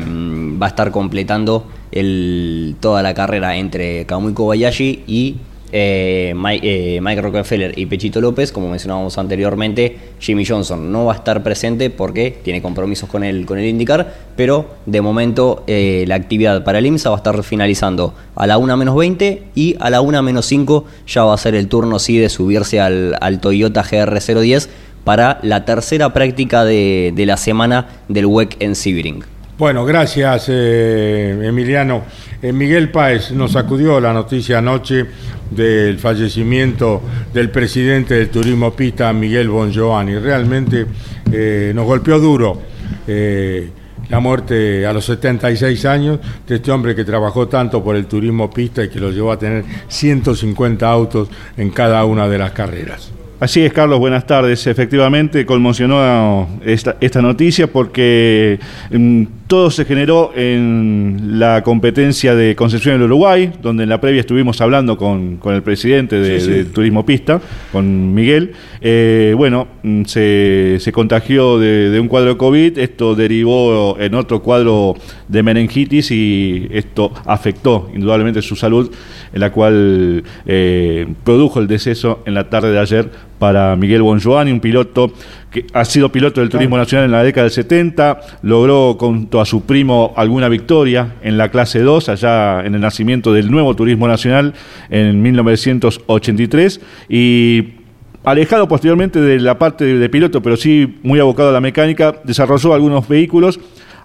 [0.61, 5.37] va a estar completando el, toda la carrera entre Kamui Kobayashi y
[5.73, 11.13] eh, Mike, eh, Mike Rockefeller y Pechito López, como mencionábamos anteriormente, Jimmy Johnson no va
[11.13, 16.05] a estar presente porque tiene compromisos con el, con el IndyCar, pero de momento eh,
[16.09, 19.77] la actividad para el IMSA va a estar finalizando a la 1 menos 20 y
[19.79, 23.17] a la 1 menos 5 ya va a ser el turno sí de subirse al,
[23.21, 24.69] al Toyota GR010
[25.05, 29.25] para la tercera práctica de, de la semana del WEC en Sebring.
[29.61, 32.05] Bueno, gracias eh, Emiliano.
[32.41, 35.05] Eh, Miguel Páez nos acudió la noticia anoche
[35.51, 37.03] del fallecimiento
[37.35, 40.19] del presidente del turismo pista, Miguel Bongiovanni.
[40.19, 40.87] Realmente
[41.31, 42.71] eh, nos golpeó duro
[43.07, 48.49] la muerte a los 76 años de este hombre que trabajó tanto por el turismo
[48.49, 53.13] pista y que lo llevó a tener 150 autos en cada una de las carreras.
[53.41, 54.67] Así es, Carlos, buenas tardes.
[54.67, 62.97] Efectivamente, conmocionó esta, esta noticia porque mm, todo se generó en la competencia de Concepción
[62.97, 66.53] del Uruguay, donde en la previa estuvimos hablando con, con el presidente de, Sí, sí.
[66.53, 67.41] de Turismo Pista,
[67.73, 68.53] con Miguel.
[68.83, 74.17] Eh, bueno, mm, se, se contagió de, de un cuadro de COVID, esto derivó en
[74.17, 74.97] otro cuadro
[75.29, 78.93] de meningitis y esto afectó indudablemente su salud,
[79.33, 84.53] en la cual eh, produjo el deceso en la tarde de ayer para Miguel Bonjoani,
[84.53, 85.13] un piloto
[85.51, 89.47] que ha sido piloto del turismo nacional en la década del 70, logró junto a
[89.47, 94.07] su primo alguna victoria en la clase 2, allá en el nacimiento del nuevo turismo
[94.07, 94.55] nacional
[94.91, 97.75] en 1983 y
[98.23, 102.17] alejado posteriormente de la parte de, de piloto, pero sí muy abocado a la mecánica,
[102.25, 103.59] desarrolló algunos vehículos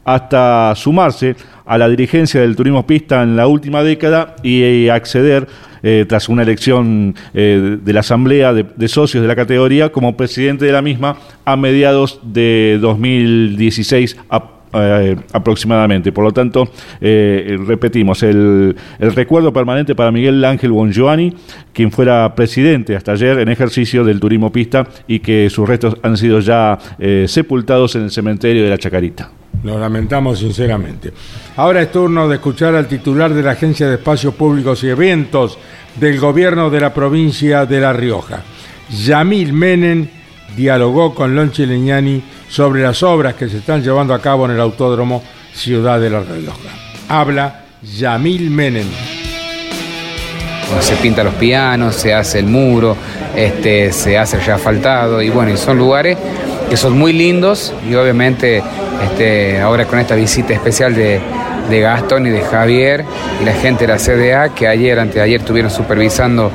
[0.06, 5.48] hasta sumarse a la dirigencia del turismo pista en la última década y eh, acceder,
[5.82, 10.66] eh, tras una elección eh, de la Asamblea de, Socios de la categoría, como presidente
[10.66, 16.12] de la misma a mediados de 2016 a- eh, aproximadamente.
[16.12, 16.68] Por lo tanto,
[17.00, 21.34] repetimos, el, recuerdo permanente para Miguel Ángel Bongiovanni,
[21.74, 26.18] quien fuera presidente hasta ayer en ejercicio del turismo pista y que sus restos han
[26.18, 26.78] sido ya
[27.28, 29.30] sepultados en el cementerio de la Chacarita.
[29.66, 31.12] Lo lamentamos sinceramente.
[31.56, 35.58] Ahora es turno de escuchar al titular de la Agencia de Espacios Públicos y Eventos
[35.96, 38.44] del gobierno de la provincia de La Rioja.
[38.92, 40.08] Yamil Menem
[40.56, 44.62] dialogó con Lonche Leñani sobre las obras que se están llevando a cabo en el
[44.62, 46.70] Autódromo Ciudad de La Rioja.
[47.10, 48.88] Habla Yamil Menem.
[50.80, 52.96] se pinta los pianos, se hace el muro,
[53.36, 56.20] este, se hace ya asfaltado y bueno, y son lugares
[56.70, 58.62] que son muy lindos y obviamente
[59.06, 61.22] este, ahora con esta visita especial de,
[61.70, 63.04] Gastón y de Javier
[63.42, 66.52] y la gente de la CDA que ayer, antes de ayer estuvieron supervisando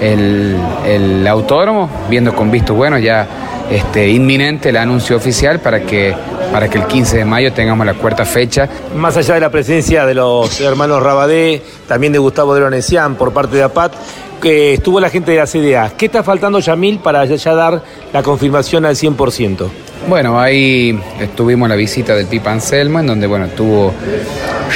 [0.00, 3.26] el, el autódromo, viendo con visto bueno ya
[3.70, 6.14] este, inminente el anuncio oficial para que,
[6.52, 10.04] para que el 15 de mayo tengamos la cuarta fecha Más allá de la presencia
[10.04, 13.94] de los hermanos Rabadé, también de Gustavo de Lonesian por parte de APAT,
[14.40, 15.96] que estuvo la gente de la CDA.
[15.96, 19.68] ¿Qué está faltando, Yamil, para ya dar la confirmación al 100%?
[20.06, 23.94] Bueno, ahí estuvimos la visita del Pipa Anselmo, en donde bueno, estuvo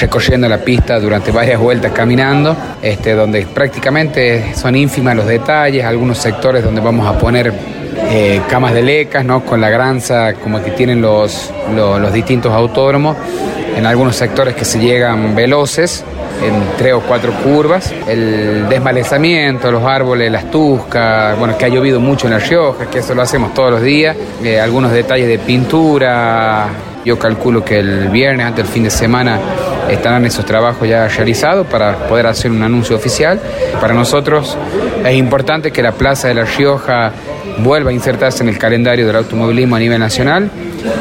[0.00, 6.16] recorriendo la pista durante varias vueltas caminando, este, donde prácticamente son ínfimas los detalles, algunos
[6.16, 7.52] sectores donde vamos a poner
[8.10, 9.44] eh, camas de lecas, ¿no?
[9.44, 13.14] con la granza como que tienen los, los, los distintos autódromos,
[13.76, 16.04] en algunos sectores que se llegan veloces,
[16.42, 22.00] en tres o cuatro curvas, el desmalezamiento, los árboles, las tuscas, bueno, que ha llovido
[22.00, 25.38] mucho en La Rioja, que eso lo hacemos todos los días, eh, algunos detalles de
[25.38, 26.68] pintura,
[27.04, 29.38] yo calculo que el viernes, antes del fin de semana,
[29.88, 33.40] estarán esos trabajos ya realizados para poder hacer un anuncio oficial.
[33.80, 34.56] Para nosotros
[35.04, 37.12] es importante que la Plaza de La Rioja
[37.58, 40.50] vuelva a insertarse en el calendario del automovilismo a nivel nacional,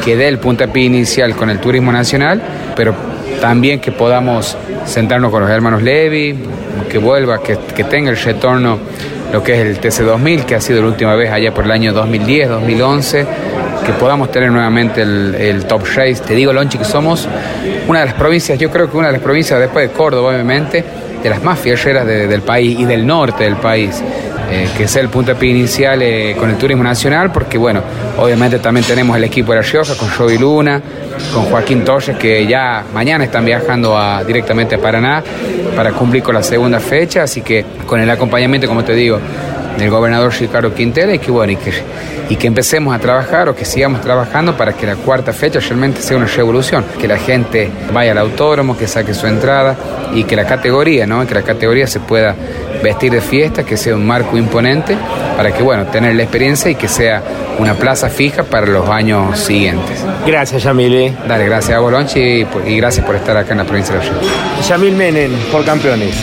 [0.04, 2.42] que dé el puntapié inicial con el turismo nacional,
[2.76, 2.96] pero
[3.42, 6.36] también que podamos sentarnos con los hermanos Levi,
[6.90, 8.80] que vuelva, que, que tenga el retorno
[9.32, 11.92] lo que es el TC2000, que ha sido la última vez allá por el año
[11.92, 13.26] 2010, 2011,
[13.86, 16.22] que podamos tener nuevamente el, top race.
[16.26, 17.28] Te digo, Lonchi, que somos
[17.90, 20.84] una de las provincias, yo creo que una de las provincias después de Córdoba, obviamente,
[21.22, 24.02] de las más fierreras de- del país y del norte del país.
[24.50, 27.82] Eh, que sea el puntapié inicial eh, con el turismo nacional, porque bueno,
[28.18, 30.82] obviamente también tenemos el equipo de La Rioja con Joey Luna,
[31.34, 35.24] con Joaquín Torres, que ya mañana están viajando a, directamente a Paraná
[35.76, 39.20] para cumplir con la segunda fecha, así que con el acompañamiento, como te digo,
[39.78, 41.72] del gobernador Ricardo Quintela y que bueno, y que,
[42.30, 46.02] y que empecemos a trabajar o que sigamos trabajando para que la cuarta fecha realmente
[46.02, 49.76] sea una revolución, que la gente vaya al autódromo, que saque su entrada
[50.14, 51.26] y que la categoría, ¿no?
[51.28, 52.36] Que la categoría se pueda
[52.84, 54.96] vestir de fiesta, que sea un marco imponente
[55.36, 57.22] para que bueno, tener la experiencia y que sea
[57.60, 60.04] una plaza fija para los años siguientes.
[60.26, 60.94] Gracias, Yamil.
[60.94, 61.14] eh.
[61.28, 64.02] Dale, gracias a Bolonchi y, gracias por estar acá en la provincia de.
[64.68, 66.16] Yamil Menem, por campeones.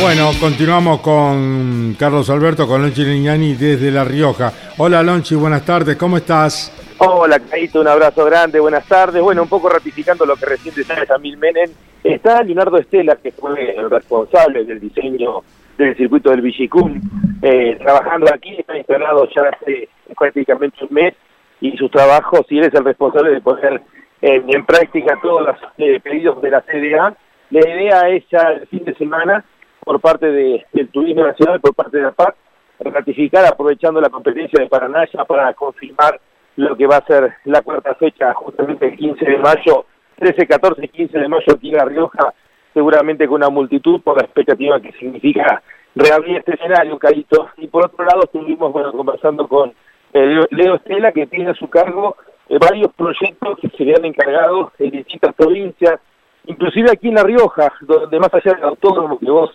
[0.00, 4.52] Bueno, continuamos con Carlos Alberto, con Lonchi Lignani desde La Rioja.
[4.76, 6.70] Hola Lonchi, buenas tardes, ¿cómo estás?
[6.98, 9.22] Hola, Caito, un abrazo grande, buenas tardes.
[9.22, 11.70] Bueno, un poco ratificando lo que recién decía Camil Menem,
[12.04, 15.42] está Leonardo Estela, que fue el responsable del diseño
[15.78, 17.00] del circuito del Villicum,
[17.40, 21.14] eh, trabajando aquí, está instalado ya hace prácticamente un mes,
[21.60, 23.80] y sus trabajos, y él es el responsable de poner
[24.20, 27.16] en, práctica todos los eh, pedidos de la CDA.
[27.50, 29.44] La idea es ya el fin de semana,
[29.86, 32.34] por parte de- del Turismo Nacional, por parte de la PAC,
[32.80, 36.20] ratificar aprovechando la competencia de Paraná ya para confirmar
[36.56, 39.86] lo que va a ser la cuarta fecha, justamente el 15 de mayo,
[40.18, 42.34] 13, 14 y 15 de mayo aquí en La Rioja,
[42.74, 45.62] seguramente con una multitud por la expectativa que significa
[45.94, 47.48] reabrir este escenario, Carito.
[47.58, 49.70] Y por otro lado estuvimos bueno, conversando con
[50.12, 52.16] eh, Leo- Leo Estela, que tiene a su cargo
[52.48, 56.00] eh, varios proyectos que se le han encargado en distintas provincias,
[56.46, 59.50] inclusive aquí en La Rioja, donde más allá del autódromo que vos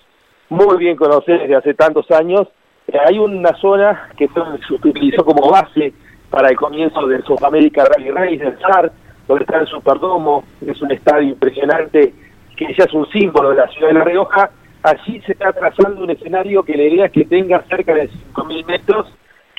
[0.51, 2.45] muy bien conocés desde hace tantos años,
[2.87, 5.93] eh, hay una zona que se utilizó como base
[6.29, 8.91] para el comienzo del South America Rally Race, del SAR,
[9.29, 12.13] donde está el Superdomo, es un estadio impresionante,
[12.57, 14.51] que ya es un símbolo de la ciudad de La Rioja.
[14.83, 18.65] Allí se está trazando un escenario que la idea es que tenga cerca de 5.000
[18.65, 19.07] metros,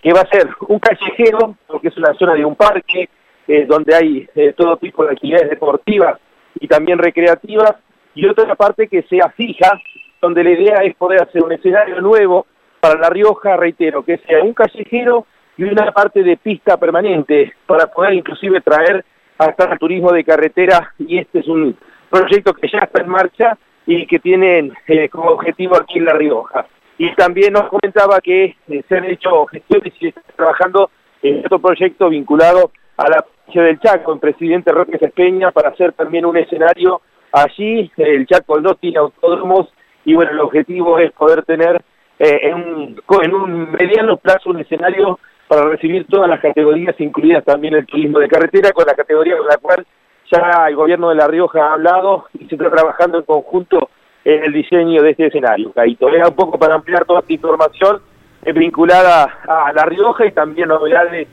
[0.03, 3.09] que va a ser un callejero, porque es una zona de un parque,
[3.49, 6.19] eh, donde hay eh, todo tipo de actividades deportivas
[6.61, 7.77] y también recreativas,
[8.15, 9.81] y otra parte que sea fija,
[10.23, 12.47] donde la idea es poder hacer un escenario nuevo
[12.81, 17.89] para La Rioja, reitero, que sea un callejero y una parte de pista permanente, para
[17.89, 19.05] poder inclusive traer
[19.37, 21.77] hasta el turismo de carretera, y este es un
[22.09, 26.13] proyecto que ya está en marcha y que tienen eh, como objetivo aquí en La
[26.13, 26.67] Rioja.
[26.99, 31.41] Y también nos comentaba que eh, se han hecho gestiones y se está trabajando en
[31.45, 36.25] otro proyecto vinculado a la provincia del Chaco, en Presidente Roque Espeña, para hacer también
[36.25, 37.01] un escenario
[37.33, 37.91] allí.
[37.97, 39.69] El Chaco no tiene autódromos
[40.05, 41.81] y bueno, el objetivo es poder tener
[42.19, 47.87] eh, en, un, mediano plazo un escenario para recibir todas las categorías, incluidas también el
[47.87, 49.87] turismo de carretera, con la categoría con la cual
[50.31, 53.91] ya el gobierno de La Rioja ha hablado y se está trabajando en conjunto
[54.25, 55.73] en el diseño de este escenario.
[55.73, 58.01] Caito, era un poco para ampliar toda esta información
[58.45, 61.29] eh, vinculada a La Rioja y también novedades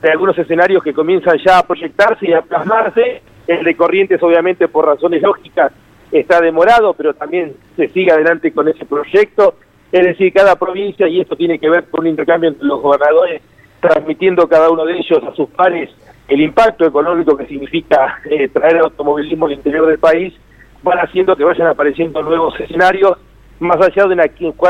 [0.00, 3.22] de algunos escenarios que comienzan ya a proyectarse y a plasmarse.
[3.46, 5.72] El de Corrientes, obviamente, por razones lógicas,
[6.20, 9.56] está demorado, pero también se sigue adelante con ese proyecto.
[9.90, 13.42] Es decir, cada provincia, y esto tiene que ver con un intercambio entre los gobernadores,
[13.80, 15.90] transmitiendo cada uno de ellos a sus pares
[16.28, 20.32] el impacto económico que significa eh, traer automovilismo al interior del país,
[20.82, 23.18] van haciendo que vayan apareciendo nuevos escenarios,
[23.60, 24.24] más allá de una,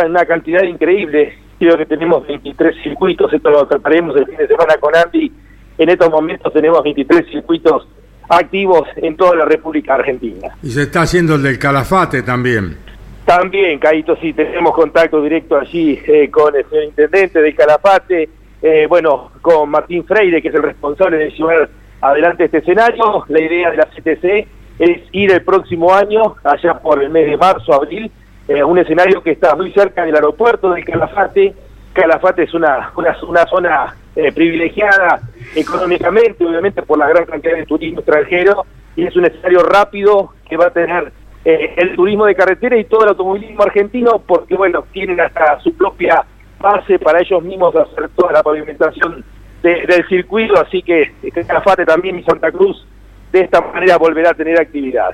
[0.06, 1.38] una cantidad increíble.
[1.58, 5.32] Creo que tenemos 23 circuitos, esto lo trataremos el fin de semana con Andy.
[5.78, 7.86] En estos momentos tenemos 23 circuitos
[8.28, 10.48] activos en toda la República Argentina.
[10.62, 12.76] Y se está haciendo el del Calafate también.
[13.24, 18.28] También, Caito, sí, tenemos contacto directo allí eh, con el señor intendente de Calafate,
[18.60, 21.68] eh, bueno, con Martín Freire, que es el responsable de llevar
[22.02, 23.24] adelante este escenario.
[23.28, 24.46] La idea de la CTC
[24.78, 28.10] es ir el próximo año, allá por el mes de marzo, abril,
[28.46, 31.54] eh, a un escenario que está muy cerca del aeropuerto de Calafate.
[31.94, 35.20] Calafate es una, una, zona eh, privilegiada
[35.54, 40.56] económicamente, obviamente por la gran cantidad de turismo extranjero, y es un escenario rápido que
[40.56, 41.12] va a tener
[41.44, 45.72] eh, el turismo de carretera y todo el automovilismo argentino, porque bueno, tienen hasta su
[45.74, 46.24] propia
[46.60, 49.24] base para ellos mismos hacer toda la pavimentación
[49.62, 52.86] de- del circuito, así que este, Calafate también y Santa Cruz
[53.32, 55.10] de esta manera volverá a tener actividad.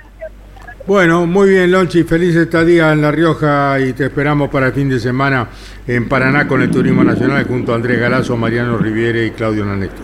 [0.86, 4.88] Bueno, muy bien, Lonchi, feliz estadía en La Rioja y te esperamos para el fin
[4.88, 5.46] de semana
[5.86, 10.02] en Paraná con el Turismo Nacional junto a Andrés Galazo, Mariano Riviere y Claudio Nanetti.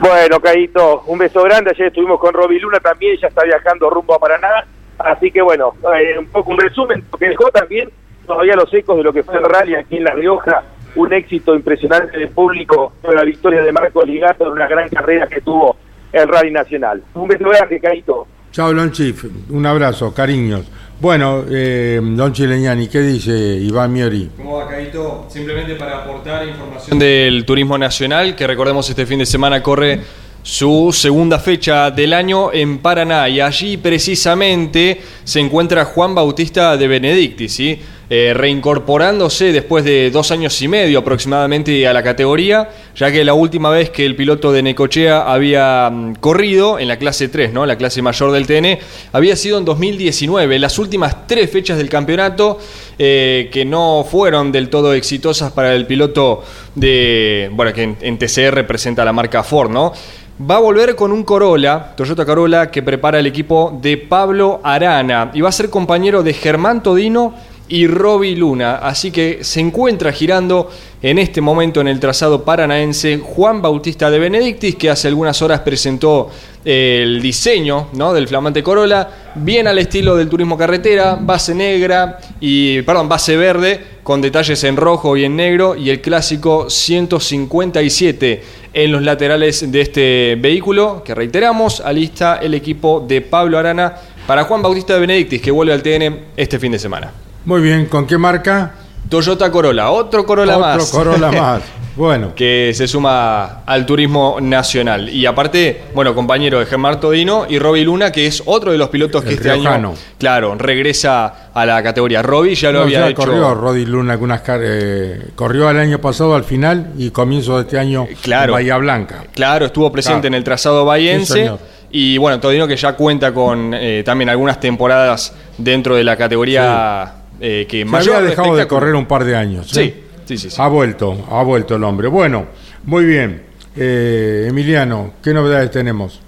[0.00, 1.72] Bueno, Caito, un beso grande.
[1.74, 4.64] Ayer estuvimos con Roby Luna también, ya está viajando rumbo a Paraná.
[4.98, 7.90] Así que bueno, eh, un poco un resumen, porque dejó también
[8.26, 10.62] todavía los ecos de lo que fue el rally aquí en La Rioja.
[10.96, 15.42] Un éxito impresionante de público la victoria de Marco Ligato en una gran carrera que
[15.42, 15.76] tuvo
[16.12, 17.02] el Rally Nacional.
[17.14, 18.26] Un beso grande, Caito.
[18.50, 19.14] Chao, Lonchi,
[19.50, 20.62] un abrazo, cariños.
[21.00, 24.30] Bueno, eh, Lonchi Leñani, ¿qué dice Iván Miori?
[24.36, 25.26] ¿Cómo va, Caito?
[25.28, 30.00] Simplemente para aportar información del turismo nacional, que recordemos este fin de semana corre
[30.42, 36.88] su segunda fecha del año en Paraná y allí precisamente se encuentra Juan Bautista de
[36.88, 37.78] Benedicti, ¿sí?
[38.10, 43.34] Eh, reincorporándose después de dos años y medio aproximadamente a la categoría, ya que la
[43.34, 47.66] última vez que el piloto de Necochea había mm, corrido en la clase 3, ¿no?
[47.66, 48.78] la clase mayor del TN,
[49.12, 52.58] había sido en 2019, las últimas tres fechas del campeonato
[52.98, 56.42] eh, que no fueron del todo exitosas para el piloto
[56.74, 59.92] de, bueno, que en, en TCR representa la marca Ford, ¿no?
[60.40, 65.32] Va a volver con un Corolla, Toyota Corolla, que prepara el equipo de Pablo Arana
[65.34, 67.34] y va a ser compañero de Germán Todino
[67.68, 68.76] y Roby Luna.
[68.76, 74.18] Así que se encuentra girando en este momento en el trazado paranaense Juan Bautista de
[74.18, 76.30] Benedictis, que hace algunas horas presentó
[76.64, 78.12] eh, el diseño ¿no?
[78.12, 83.80] del flamante Corolla, bien al estilo del turismo carretera, base negra y, perdón, base verde,
[84.02, 88.42] con detalles en rojo y en negro, y el clásico 157
[88.72, 93.94] en los laterales de este vehículo, que reiteramos, alista el equipo de Pablo Arana
[94.26, 97.27] para Juan Bautista de Benedictis, que vuelve al TN este fin de semana.
[97.44, 98.72] Muy bien, ¿con qué marca?
[99.08, 100.90] Toyota Corolla, otro Corolla Otro más.
[100.90, 101.62] Corolla más.
[101.96, 102.32] Bueno.
[102.36, 105.08] que se suma al turismo nacional.
[105.08, 108.88] Y aparte, bueno, compañero de Germán Todino y Roby Luna, que es otro de los
[108.90, 109.88] pilotos que El este riojano.
[109.90, 112.22] año, claro, regresa a la categoría.
[112.22, 113.16] Roby ya lo No, había ya hecho.
[113.22, 117.78] corrió Rodi Luna algunas eh, corrió el año pasado al final y comienzo de este
[117.80, 118.52] año claro.
[118.52, 119.24] en Bahía Blanca.
[119.34, 120.28] Claro, estuvo presente Claro.
[120.28, 121.50] en el trazado bahiense.
[121.90, 127.12] y bueno, Todino que ya cuenta con eh, también algunas temporadas dentro de la categoría
[127.40, 129.68] eh, que Se mayor había dejado de correr un par de años.
[129.70, 130.04] Sí, ¿eh?
[130.24, 130.56] sí, sí, sí.
[130.60, 132.08] Ha vuelto, ha vuelto el hombre.
[132.08, 132.46] Bueno,
[132.84, 133.42] muy bien.
[133.76, 136.20] Eh, Emiliano, ¿qué novedades tenemos?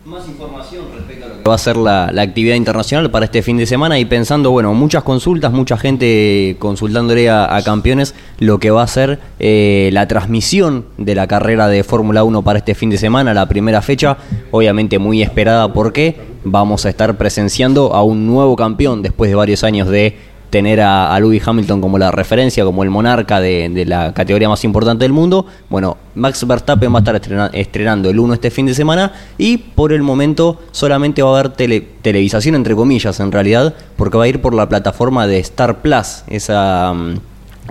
[1.48, 4.72] va a ser la, la actividad internacional para este fin de semana y pensando, bueno,
[4.74, 10.06] muchas consultas, mucha gente consultándole a, a campeones lo que va a ser eh, la
[10.06, 14.16] transmisión de la carrera de Fórmula 1 para este fin de semana, la primera fecha,
[14.50, 19.64] obviamente muy esperada porque vamos a estar presenciando a un nuevo campeón después de varios
[19.64, 20.16] años de
[20.50, 24.62] tener a, Lewis Hamilton como la referencia, como el monarca de, de la categoría más
[24.64, 25.46] importante del mundo.
[25.68, 29.56] Bueno, Max Verstappen va a estar estrena- estrenando el 1 este fin de semana y
[29.58, 34.24] por el momento solamente va a haber tele- televisación, entre comillas, en realidad, porque va
[34.24, 36.92] a ir por la plataforma de Star Plus, esa...
[36.92, 37.14] mm,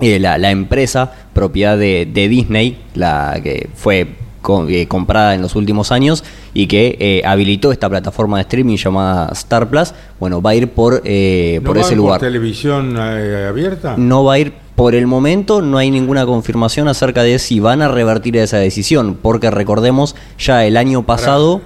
[0.02, 4.06] eh, la, empresa propiedad de Disney, la que fue
[4.42, 6.24] co- eh, comprada en los últimos años
[6.54, 10.68] y que eh, habilitó esta plataforma de streaming llamada Star Plus, bueno, va a ir
[10.70, 12.20] por, eh, ¿No por va ese por lugar.
[12.20, 13.94] televisión eh, abierta?
[13.96, 17.82] No va a ir por el momento, no hay ninguna confirmación acerca de si van
[17.82, 21.60] a revertir esa decisión, porque recordemos, ya el año pasado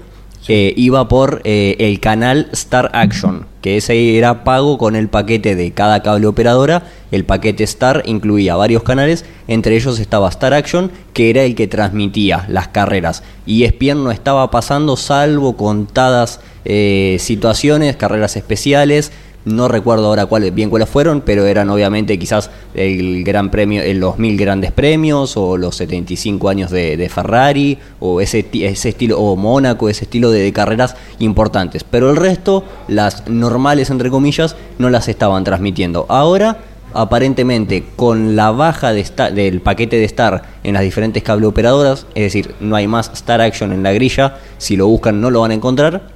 [0.47, 5.57] eh, iba por eh, el canal Star Action, que ese era pago con el paquete
[5.57, 6.83] de cada cable operadora.
[7.11, 11.67] El paquete Star incluía varios canales, entre ellos estaba Star Action, que era el que
[11.67, 13.23] transmitía las carreras.
[13.47, 19.13] Y ESPN no estaba pasando, salvo contadas eh, situaciones, carreras especiales.
[19.45, 23.93] No recuerdo ahora cuáles, bien cuáles fueron, pero eran obviamente quizás el gran premio, eh,
[23.93, 29.37] los mil grandes premios, o los 75 años de, Ferrari, o ese, ese estilo, o
[29.37, 31.85] Mónaco, ese estilo de, de carreras importantes.
[31.85, 36.07] Pero el resto, las normales entre comillas, no las estaban transmitiendo.
[36.09, 36.57] Ahora,
[36.95, 42.07] aparentemente, con la baja de esta- del paquete de Star en las diferentes cable operadoras,
[42.15, 45.41] es decir, no hay más Star Action en la grilla, si lo buscan no lo
[45.43, 46.15] van a encontrar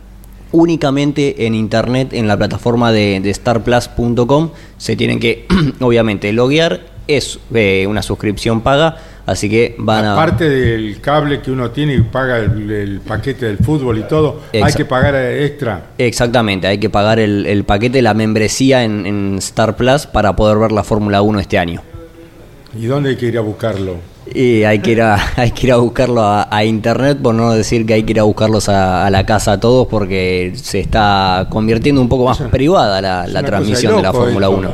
[0.52, 5.46] únicamente en internet en la plataforma de, de starplus.com se tienen que
[5.80, 8.96] obviamente loguear es eh, una suscripción paga
[9.26, 13.46] así que van a Aparte del cable que uno tiene y paga el, el paquete
[13.46, 15.90] del fútbol y todo, hay que pagar extra.
[15.98, 20.58] exactamente hay que pagar el, el paquete la membresía en, en Star Plus para poder
[20.58, 21.82] ver la Fórmula 1 este año
[22.76, 23.96] ¿Y dónde hay que ir a buscarlo?
[24.34, 27.52] Y hay que ir a, hay que ir a buscarlo a, a internet, por no
[27.52, 30.80] decir que hay que ir a buscarlos a, a la casa a todos, porque se
[30.80, 34.58] está convirtiendo un poco más privada la, la transmisión de la Fórmula esto.
[34.58, 34.70] 1.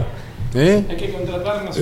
[0.57, 0.85] ¿Eh?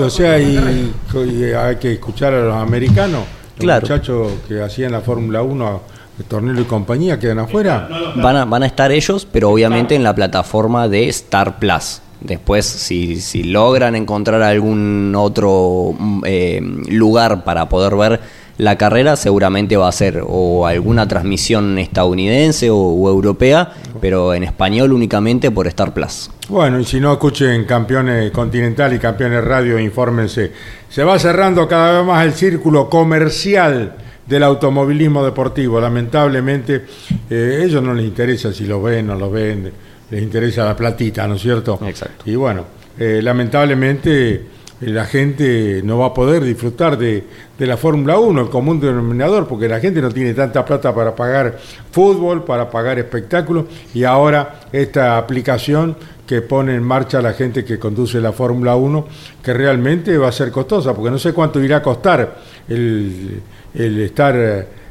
[0.01, 3.20] O sea, y, y hay que escuchar a los americanos,
[3.57, 3.83] los Claro.
[3.83, 5.81] muchachos que hacían la Fórmula 1,
[6.18, 7.89] de Tornillo y compañía, quedan afuera.
[8.16, 12.01] Van a, van a estar ellos, pero obviamente en la plataforma de Star Plus.
[12.25, 15.95] Después, si, si logran encontrar algún otro
[16.25, 18.20] eh, lugar para poder ver
[18.59, 24.45] la carrera, seguramente va a ser o alguna transmisión estadounidense o, o europea, pero en
[24.45, 26.31] español únicamente por Star Plus.
[26.49, 30.53] Bueno, y si no, escuchen Campeones Continental y Campeones Radio, infórmense.
[30.89, 33.97] Se va cerrando cada vez más el círculo comercial
[34.27, 35.81] del automovilismo deportivo.
[35.81, 36.85] Lamentablemente,
[37.31, 39.73] eh, a ellos no les interesa si lo ven o no lo ven,
[40.13, 41.81] les interesa la platita, ¿no es cierto?
[41.87, 42.23] Exacto.
[42.31, 42.67] Y bueno,
[42.99, 44.43] eh, lamentablemente eh,
[44.81, 47.25] la gente no va a poder disfrutar de,
[47.59, 51.17] de la Fórmula 1, el común denominador, porque la gente no tiene tanta plata para
[51.17, 51.59] pagar
[51.91, 55.97] fútbol, para pagar espectáculos, y ahora esta aplicación
[56.27, 59.07] que pone en marcha la gente que conduce la Fórmula 1,
[59.43, 62.37] que realmente va a ser costosa, porque no sé cuánto irá a costar
[62.69, 63.41] el,
[63.75, 64.35] el estar...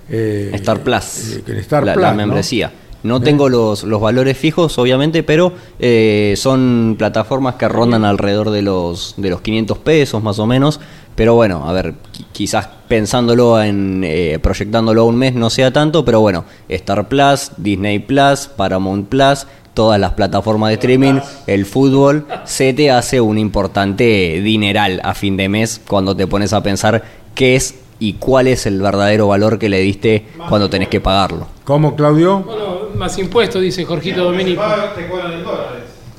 [0.09, 2.67] eh, Star Plus, el Star la, Plus, la membresía.
[2.67, 2.80] No
[3.21, 9.15] tengo los, los valores fijos, obviamente, pero eh, son plataformas que rondan alrededor de los,
[9.17, 10.79] de los 500 pesos más o menos.
[11.15, 15.71] Pero bueno, a ver, qui- quizás pensándolo en, eh, proyectándolo a un mes no sea
[15.73, 21.65] tanto, pero bueno, Star Plus, Disney Plus, Paramount Plus, todas las plataformas de streaming, el
[21.65, 26.61] fútbol, se te hace un importante dineral a fin de mes cuando te pones a
[26.63, 27.03] pensar
[27.35, 31.47] qué es y cuál es el verdadero valor que le diste cuando tenés que pagarlo.
[31.63, 32.39] ¿Cómo, Claudio?
[32.39, 34.61] Bueno, más impuestos, dice Jorgito Dominico.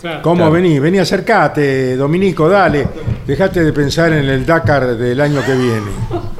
[0.01, 0.20] Claro.
[0.22, 0.78] ¿Cómo vení?
[0.80, 2.89] Vení, acercate, Dominico, dale.
[3.26, 5.91] Dejate de pensar en el Dakar del año que viene.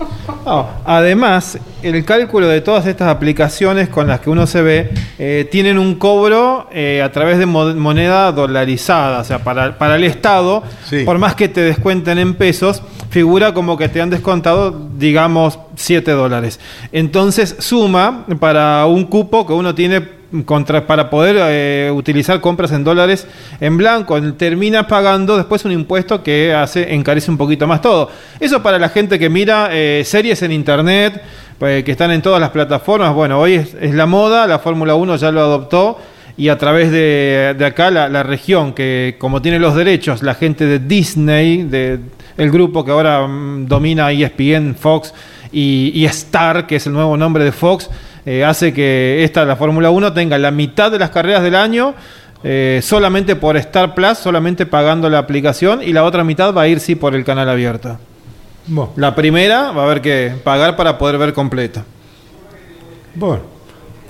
[0.45, 5.47] No, además, el cálculo de todas estas aplicaciones con las que uno se ve eh,
[5.53, 9.21] tienen un cobro eh, a través de mo- moneda dolarizada.
[9.21, 10.65] O sea, para, para el Estado,
[11.05, 12.83] por más que te descuenten en pesos,
[13.13, 16.59] figura como que te han descontado, digamos, 7 dólares.
[16.93, 22.85] Entonces, suma para un cupo que uno tiene contra, para poder eh, utilizar compras en
[22.85, 23.27] dólares
[23.61, 28.09] en blanco, termina pagando después un impuesto que hace encarece un poquito más todo.
[28.41, 31.23] Eso para la gente que mira eh, series en internet,
[31.59, 33.13] pues, que están en todas las plataformas.
[33.13, 35.99] Bueno, hoy es, es la moda, la Fórmula 1 ya lo adoptó.
[36.35, 40.35] Y a través de, de acá la, la región, que como tiene los derechos, la
[40.35, 42.01] gente de Disney, de,
[42.37, 45.13] el grupo que ahora mm, domina ESPN, Fox
[45.53, 47.89] y, y Star, que es el nuevo nombre de Fox,
[48.25, 51.95] eh, hace que esta, la Fórmula 1, tenga la mitad de las carreras del año
[52.45, 56.69] eh, solamente por Star Plus, solamente pagando la aplicación, y la otra mitad va a
[56.69, 57.99] ir sí por el canal abierto.
[58.67, 58.93] Bueno.
[58.97, 61.85] La primera va a haber que pagar para poder ver completa.
[63.15, 63.43] Bueno,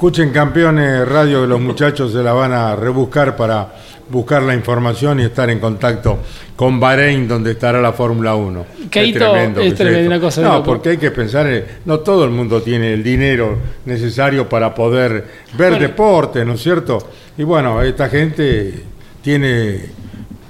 [0.02, 3.68] escuchen campeones radio que los muchachos se la van a rebuscar para
[4.10, 6.18] buscar la información y estar en contacto
[6.56, 8.66] con Bahrein, donde estará la Fórmula 1.
[8.90, 9.78] Keito, tremendo es
[10.08, 13.04] una cosa de No, porque hay que pensar, en- no todo el mundo tiene el
[13.04, 15.12] dinero necesario para poder
[15.56, 15.78] ver Bueno.
[15.78, 16.98] deporte, ¿no es cierto?
[17.38, 18.82] Y bueno, esta gente
[19.22, 19.82] tiene,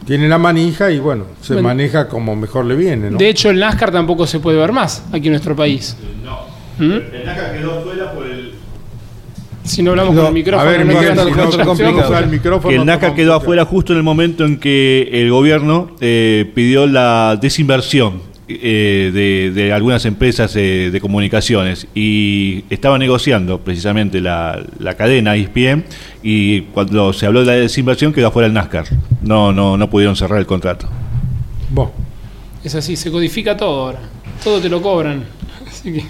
[0.07, 1.69] tiene la manija y bueno, se Bueno.
[1.69, 3.19] maneja como mejor le viene, ¿no?
[3.19, 5.95] De hecho, el NASCAR tampoco se puede ver más aquí en nuestro país.
[6.79, 6.85] ¿Mm?
[6.91, 8.12] El NACA quedó fuera.
[9.65, 11.31] Si no hablamos con el micrófono, a ver, no Miguel, queda si
[11.83, 15.31] no, el micrófono, Que el NACA quedó afuera justo en el momento en que el
[15.31, 22.99] gobierno eh, pidió la desinversión eh, de, de algunas empresas eh, de comunicaciones y estaba
[22.99, 25.85] negociando precisamente la, la cadena ESPN
[26.25, 28.87] y cuando se habló de la desinversión quedó afuera el NASCAR.
[29.23, 30.89] No, no, no pudieron cerrar el contrato.
[32.65, 34.01] Es así, se codifica todo ahora.
[34.43, 35.25] Todo te lo cobran.
[35.67, 36.05] Así que.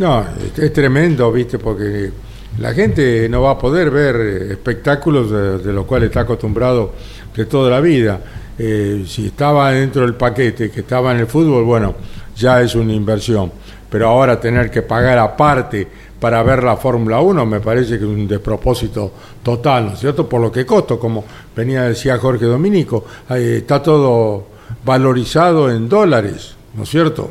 [0.00, 1.58] No, es, es tremendo, ¿viste?
[1.58, 2.10] Porque
[2.58, 6.92] la gente no va a poder ver eh, espectáculos de, de los cuales está acostumbrado
[7.34, 8.20] de toda la vida.
[8.58, 11.94] Eh, si estaba dentro del paquete, que estaba en el fútbol, bueno,
[12.36, 13.52] ya es una inversión.
[13.88, 15.86] Pero ahora tener que pagar aparte
[16.18, 20.28] para ver la Fórmula 1 me parece que es un despropósito total, ¿no es cierto?
[20.28, 24.46] Por lo que costó, como venía decía Jorge Dominico, eh, está todo
[24.84, 27.30] valorizado en dólares, ¿no es cierto?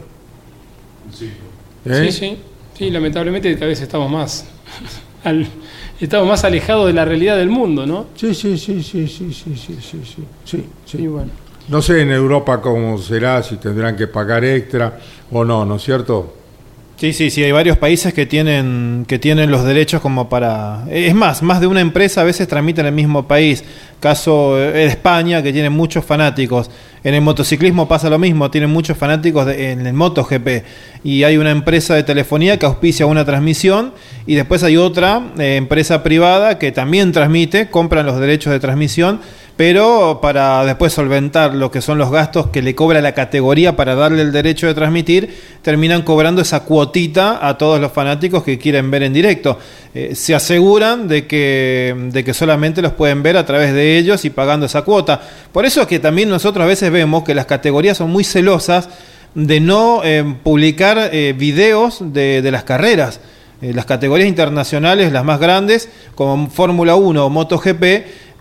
[1.86, 2.10] ¿Eh?
[2.10, 2.38] Sí, sí.
[2.78, 4.46] Sí, lamentablemente cada vez estamos más.
[5.24, 5.47] Al-
[5.99, 8.07] estamos más alejados de la realidad del mundo, ¿no?
[8.15, 10.97] Sí, sí, sí, sí, sí, sí, sí, sí, sí, sí, sí.
[10.97, 11.30] Y bueno.
[11.70, 14.97] No sé en Europa cómo será, si tendrán que pagar extra
[15.32, 16.37] o no, ¿no es cierto?
[17.00, 20.84] Sí, sí, sí, hay varios países que tienen, que tienen los derechos como para...
[20.89, 23.64] Es más, más de una empresa a veces tramita en el mismo país.
[24.00, 26.72] Caso eh, de España, que tiene muchos fanáticos.
[27.04, 30.64] En el motociclismo pasa lo mismo, tienen muchos fanáticos de- en el MotoGP.
[31.04, 33.93] Y hay una empresa de telefonía que auspicia una transmisión
[34.26, 39.22] y después hay otra eh, empresa privada que también transmite, compran los derechos de transmisión,
[39.58, 43.95] pero para después solventar lo que son los gastos que le cobra la categoría para
[43.95, 45.34] darle el derecho de transmitir,
[45.64, 49.58] terminan cobrando esa cuotita a todos los fanáticos que quieren ver en directo.
[49.95, 54.26] Eh, se aseguran de que, de que solamente los pueden ver a través de ellos
[54.26, 55.20] y pagando esa cuota.
[55.51, 58.89] Por eso es que también nosotros a veces vemos que las categorías son muy celosas
[59.34, 63.20] de no eh, publicar eh, videos de, de las carreras.
[63.60, 67.84] Las categorías internacionales, las más grandes, como Fórmula 1 o MotoGP,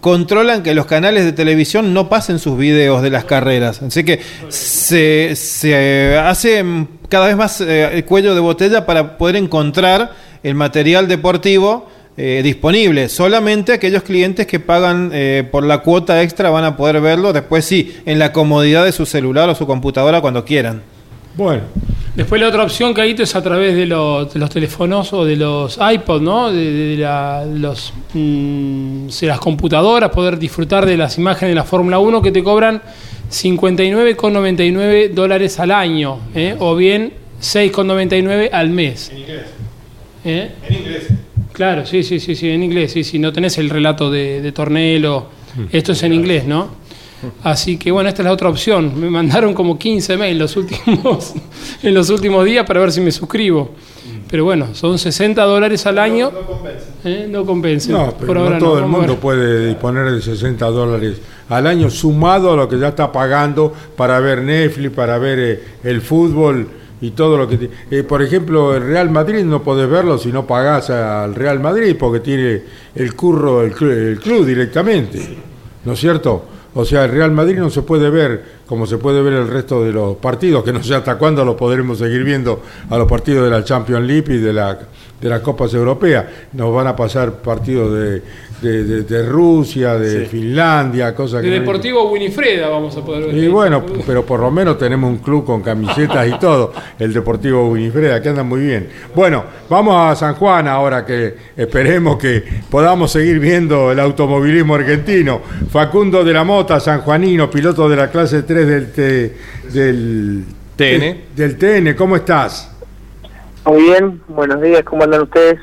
[0.00, 3.82] controlan que los canales de televisión no pasen sus videos de las carreras.
[3.82, 6.64] Así que se, se hace
[7.08, 12.40] cada vez más eh, el cuello de botella para poder encontrar el material deportivo eh,
[12.42, 13.08] disponible.
[13.08, 17.64] Solamente aquellos clientes que pagan eh, por la cuota extra van a poder verlo después
[17.64, 20.82] sí, en la comodidad de su celular o su computadora cuando quieran.
[21.36, 21.62] Bueno.
[22.16, 25.36] Después la otra opción, Caíto, es a través de los, de los teléfonos o de
[25.36, 26.50] los iPod, ¿no?
[26.50, 31.64] De, de la- los, mm, de las computadoras, poder disfrutar de las imágenes de la
[31.64, 32.80] Fórmula 1 que te cobran
[33.30, 36.56] 59,99 dólares al año, ¿eh?
[36.58, 39.10] o bien 6,99 al mes.
[39.10, 39.42] En inglés.
[40.68, 41.08] En inglés.
[41.52, 44.52] Claro, sí, sí, sí, sí, en inglés, sí, sí, no tenés el relato de, de
[44.52, 45.26] Tornelo,
[45.72, 46.68] esto es en inglés, ¿no?
[47.42, 48.98] Así que bueno, esta es la otra opción.
[49.00, 51.34] Me mandaron como 15 mails los últimos,
[51.82, 53.70] en los últimos días para ver si me suscribo.
[54.28, 56.30] Pero bueno, son 60 dólares al año.
[57.04, 57.26] ¿eh?
[57.30, 57.92] No compensa.
[57.92, 61.90] No, pero Por no ahora todo el mundo puede disponer de 60 dólares al año,
[61.90, 66.68] sumado a lo que ya está pagando para ver Netflix, para ver eh, el fútbol
[67.00, 67.70] y todo lo que...
[67.90, 71.94] eh, por ejemplo, el Real Madrid no podés verlo si no pagás al Real Madrid
[71.96, 72.62] porque tiene
[72.96, 75.36] el curro el, el club directamente,
[75.84, 76.55] ¿no es cierto?
[76.78, 79.84] O sea, el Real Madrid no se puede ver como se puede ver el resto
[79.84, 83.44] de los partidos, que no sé hasta cuándo lo podremos seguir viendo a los partidos
[83.44, 84.78] de la Champions League y de la
[85.20, 86.26] de las copas europeas.
[86.52, 88.22] Nos van a pasar partidos de,
[88.60, 91.54] de, de- de Rusia, de Finlandia, cosas De que...
[91.54, 93.34] no- Deportivo Winifreda vamos a poder ver.
[93.34, 97.66] y bueno, pero por lo menos tenemos un club con camisetas y todo, el Deportivo
[97.70, 98.88] Winifreda, que anda muy bien.
[99.14, 105.40] Bueno, vamos a San Juan ahora que esperemos que podamos seguir viendo el automovilismo argentino.
[105.70, 109.36] Facundo de la Mota, sanjuanino, piloto de la clase 3 del, T-
[109.72, 110.44] del
[110.76, 111.20] TN.
[111.36, 112.72] Del TN, ¿cómo estás?
[113.64, 115.58] Muy bien, buenos días, ¿cómo andan ustedes?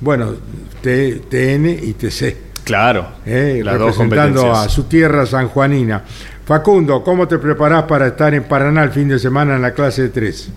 [0.00, 0.34] Bueno,
[0.82, 2.36] T- TN y TC.
[2.64, 6.02] Claro, Eh, las representando a su tierra sanjuanina.
[6.44, 10.10] Facundo, ¿cómo te preparás para estar en Paraná el fin de semana en la clase
[10.10, 10.50] 3?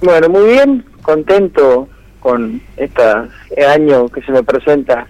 [0.00, 1.88] Bueno, muy bien, contento
[2.20, 3.02] con este
[3.66, 5.06] año que se me presenta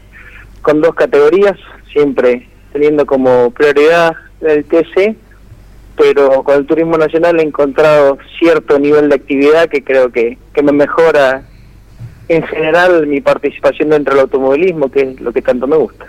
[0.62, 1.56] con dos categorías,
[1.92, 5.16] siempre teniendo como prioridad el TC,
[5.96, 10.62] pero con el turismo nacional he encontrado cierto nivel de actividad que creo que, que
[10.62, 11.42] me mejora
[12.28, 16.06] en general mi participación dentro del automovilismo, que es lo que tanto me gusta.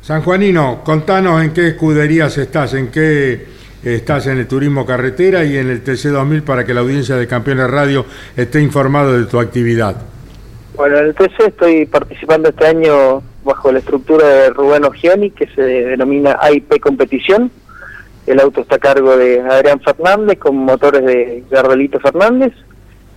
[0.00, 3.46] San Juanino, contanos en qué escuderías estás, en qué
[3.84, 7.70] estás en el turismo carretera y en el TC2000 para que la audiencia de Campeones
[7.70, 9.96] Radio esté informado de tu actividad.
[10.76, 15.46] Bueno, en el TC estoy participando este año bajo la estructura de Rubén Ogioni, que
[15.48, 17.50] se denomina AIP Competición.
[18.28, 22.52] El auto está a cargo de Adrián Fernández con motores de Gardelito Fernández.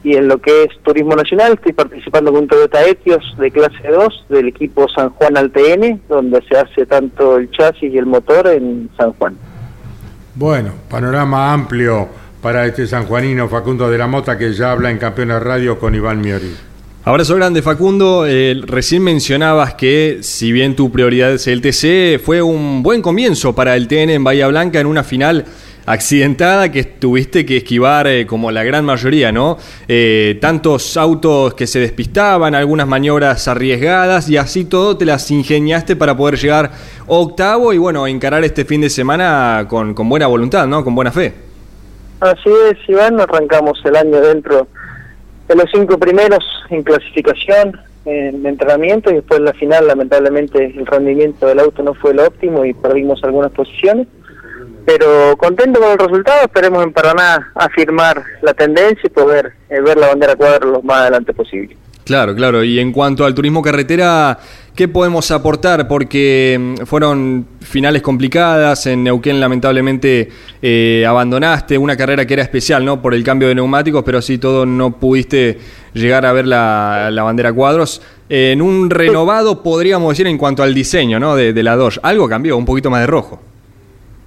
[0.05, 4.25] Y en lo que es Turismo Nacional estoy participando con Toyota Etios de clase 2
[4.29, 8.89] del equipo San Juan Altn, donde se hace tanto el chasis y el motor en
[8.97, 9.35] San Juan.
[10.33, 12.07] Bueno, panorama amplio
[12.41, 16.21] para este sanjuanino Facundo de la Mota que ya habla en Campeones Radio con Iván
[16.21, 16.55] Miori.
[17.03, 22.43] Abrazo grande Facundo, Eh, recién mencionabas que si bien tu prioridad es el TC, fue
[22.43, 25.45] un buen comienzo para el TN en Bahía Blanca en una final
[25.87, 29.57] accidentada que tuviste que esquivar eh, como la gran mayoría, ¿no?
[29.87, 35.95] Eh, tantos autos que se despistaban, algunas maniobras arriesgadas y así todo te las ingeniaste
[35.95, 36.69] para poder llegar
[37.07, 40.83] octavo y bueno, encarar este fin de semana con, con buena voluntad, ¿no?
[40.83, 41.33] Con buena fe.
[42.19, 44.67] Así es, Iván, arrancamos el año dentro
[45.51, 50.85] de los cinco primeros en clasificación, en entrenamiento y después en la final lamentablemente el
[50.85, 54.07] rendimiento del auto no fue el óptimo y perdimos algunas posiciones.
[54.85, 59.97] Pero contento con el resultado, esperemos en Paraná afirmar la tendencia y poder eh, ver
[59.97, 61.75] la bandera cuadra lo más adelante posible.
[62.03, 62.63] Claro, claro.
[62.63, 64.39] Y en cuanto al turismo carretera,
[64.75, 65.87] ¿qué podemos aportar?
[65.87, 70.29] Porque mm, fueron finales complicadas, en Neuquén lamentablemente
[70.61, 73.01] eh, abandonaste una carrera que era especial, ¿no?
[73.01, 75.57] Por el cambio de neumáticos, pero así todo no pudiste
[75.93, 78.01] llegar a ver la, la bandera cuadros.
[78.29, 81.35] En un renovado, podríamos decir, en cuanto al diseño, ¿no?
[81.35, 81.99] De, de la Dodge.
[82.03, 83.41] Algo cambió, un poquito más de rojo.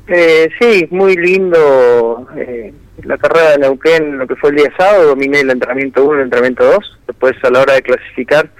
[0.06, 5.08] Eh, sí, muy lindo eh, la carrera de Neuquén, lo que fue el día sábado,
[5.08, 8.50] dominé el entrenamiento 1 el entrenamiento 2, después a la hora de clasificar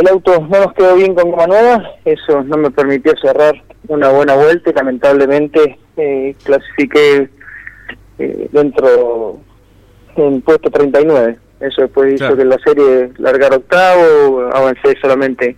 [0.00, 3.54] el auto no nos quedó bien con goma nueva, eso no me permitió cerrar
[3.88, 7.28] una buena vuelta y lamentablemente eh, clasifiqué
[8.18, 9.38] eh, dentro
[10.16, 11.36] en puesto 39.
[11.60, 12.36] Eso después hizo Claro.
[12.36, 15.56] que la serie largara octavo, avancé solamente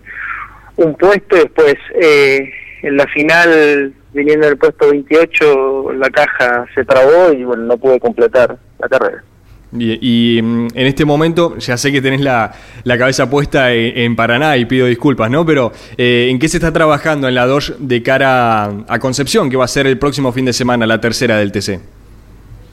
[0.76, 2.50] un puesto y después eh,
[2.82, 7.98] en la final, viniendo del puesto 28, la caja se trabó y bueno, no pude
[7.98, 9.24] completar la carrera.
[9.72, 12.52] Y, mm, en este momento, ya sé que tenés la,
[12.84, 15.44] la cabeza puesta en, en Paraná y pido disculpas, ¿no?
[15.44, 19.50] Pero, eh, ¿en qué se está trabajando en la Dodge de cara a, a Concepción,
[19.50, 21.80] que va a ser el próximo fin de semana, la tercera del TC?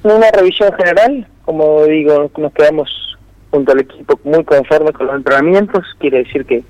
[0.03, 2.89] Una revisión general, como digo, nos quedamos
[3.51, 6.63] junto al equipo muy conformes con los entrenamientos, quiere decir que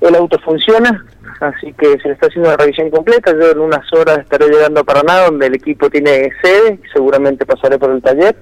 [0.00, 1.04] el auto funciona,
[1.40, 4.80] así que se le está haciendo una revisión completa, yo en unas horas estaré llegando
[4.80, 8.36] a Paraná, donde el equipo tiene sede, seguramente pasaré por el taller,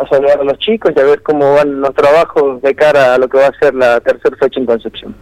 [0.00, 3.18] a saludar a los chicos y a ver cómo van los trabajos de cara a
[3.18, 5.14] lo que va a ser la tercera fecha en Concepción.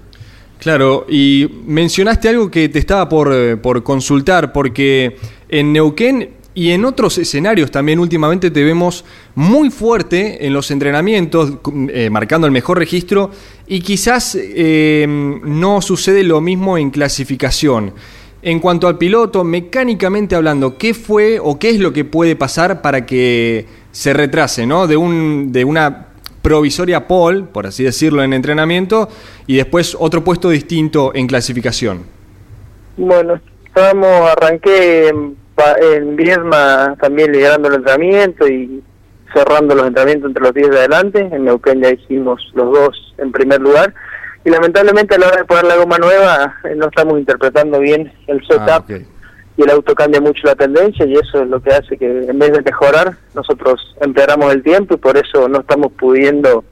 [0.58, 5.16] Claro, y mencionaste algo que te estaba por, eh, por consultar, porque
[5.48, 9.04] en Neuquén y en otros escenarios también últimamente te vemos
[9.36, 11.52] muy fuerte en los entrenamientos,
[11.90, 13.30] eh, marcando el mejor registro,
[13.68, 17.92] y quizás eh, no sucede lo mismo en clasificación.
[18.42, 22.82] En cuanto al piloto, mecánicamente hablando, ¿qué fue o qué es lo que puede pasar
[22.82, 23.66] para que
[23.98, 24.86] se retrase, ¿no?
[24.86, 26.06] De, un, de una
[26.40, 29.08] provisoria pole, por así decirlo, en entrenamiento,
[29.48, 32.04] y después otro puesto distinto en clasificación.
[32.96, 35.36] Bueno, estábamos, arranqué en,
[35.82, 38.84] en también liderando el entrenamiento y
[39.34, 41.28] cerrando los entrenamientos entre los 10 de adelante.
[41.32, 43.92] En Neuquén ya hicimos los dos en primer lugar.
[44.44, 48.12] Y lamentablemente a la hora de poner la goma nueva eh, no estamos interpretando bien
[48.28, 48.88] el setup
[49.58, 52.38] y el auto cambia mucho la tendencia y eso es lo que hace que en
[52.38, 56.64] vez de mejorar nosotros empeoramos el tiempo y por eso no estamos pudiendo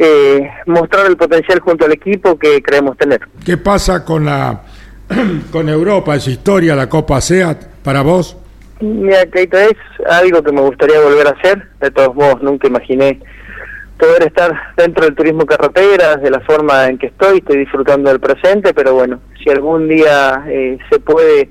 [0.00, 3.20] eh, mostrar el potencial junto al equipo que creemos tener.
[3.44, 4.62] ¿Qué pasa con la
[5.52, 6.16] con Europa?
[6.16, 8.36] ¿Es historia la Copa SEAT para vos?
[8.80, 9.76] Mira, Keito, es
[10.10, 11.68] algo que me gustaría volver a hacer.
[11.80, 13.20] De todos modos, nunca imaginé
[13.96, 17.38] poder estar dentro del turismo carretera de la forma en que estoy.
[17.38, 21.50] Estoy disfrutando del presente, pero bueno, si algún día eh, se puede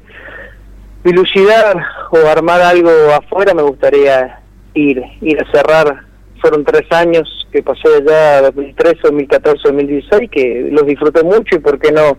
[1.04, 4.40] dilucidar o armar algo afuera, me gustaría
[4.74, 6.06] ir, ir a cerrar.
[6.40, 11.78] Fueron tres años que pasé allá, 2013, 2014, 2016, que los disfruté mucho y por
[11.80, 12.18] qué no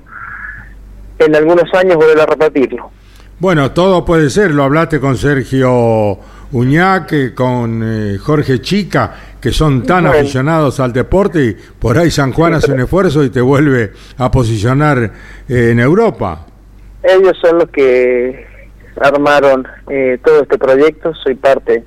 [1.19, 2.91] en algunos años volver a repetirlo.
[3.39, 4.53] Bueno, todo puede ser.
[4.53, 6.19] Lo hablaste con Sergio
[6.53, 10.21] Uñac, eh, con eh, Jorge Chica, que son tan Bueno.
[10.21, 14.31] aficionados al deporte y por ahí San Juan hace un esfuerzo y te vuelve a
[14.31, 15.13] posicionar
[15.49, 16.47] eh, en Europa.
[17.03, 18.47] Ellos son los que
[19.01, 21.85] armaron eh, todo este proyecto, soy parte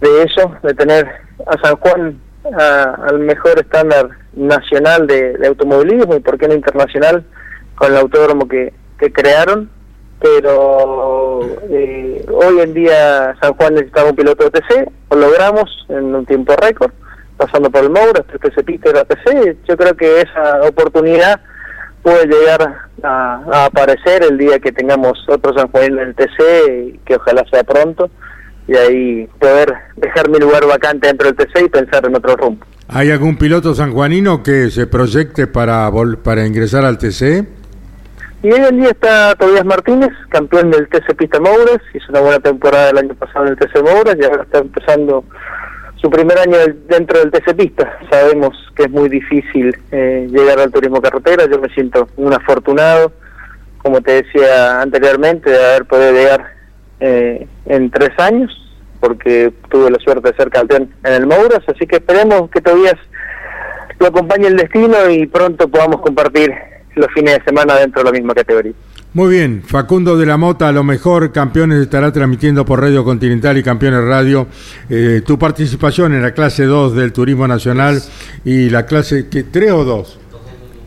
[0.00, 1.06] de eso, de tener
[1.46, 2.20] a San Juan
[2.58, 7.24] a- al mejor estándar nacional de, automovilismo y por qué no internacional
[7.76, 9.70] con el autódromo que, que crearon,
[10.20, 16.14] pero eh, hoy en día San Juan necesitaba un piloto de TC, lo logramos en
[16.14, 16.92] un tiempo récord,
[17.36, 21.40] pasando por el Moura, hasta que se piste era TC, yo creo que esa oportunidad
[22.02, 27.00] puede llegar a, a aparecer el día que tengamos otro San Juan en el TC,
[27.04, 28.10] que ojalá sea pronto,
[28.68, 32.64] y ahí poder dejar mi lugar vacante dentro del TC y pensar en otro rumbo.
[32.88, 37.46] ¿Hay algún piloto sanjuanino que se proyecte para, vol- para ingresar al TC?
[38.42, 42.40] Y hoy en día está Tobias Martínez, campeón del TC Pista Mouras, hizo una buena
[42.40, 45.24] temporada el año pasado en el TC Mouras y ahora está empezando
[46.02, 47.98] su primer año dentro del TC Pista.
[48.10, 53.12] Sabemos que es muy difícil eh, llegar al turismo carretera, yo me siento un afortunado,
[53.78, 56.52] como te decía anteriormente, de haber podido llegar
[56.98, 58.50] eh, en tres años,
[58.98, 62.96] porque tuve la suerte de ser campeón en el Mouras, así que esperemos que Tobias
[64.00, 66.52] lo acompañe el destino y pronto podamos compartir
[66.96, 68.72] los fines de semana dentro de la misma categoría.
[69.14, 73.58] Muy bien, Facundo de la Mota, a lo mejor Campeones estará transmitiendo por Radio Continental
[73.58, 74.46] y Campeones Radio
[74.88, 78.02] eh, tu participación en la clase 2 del Turismo Nacional
[78.42, 80.18] y la clase ¿qué, 3 o 2.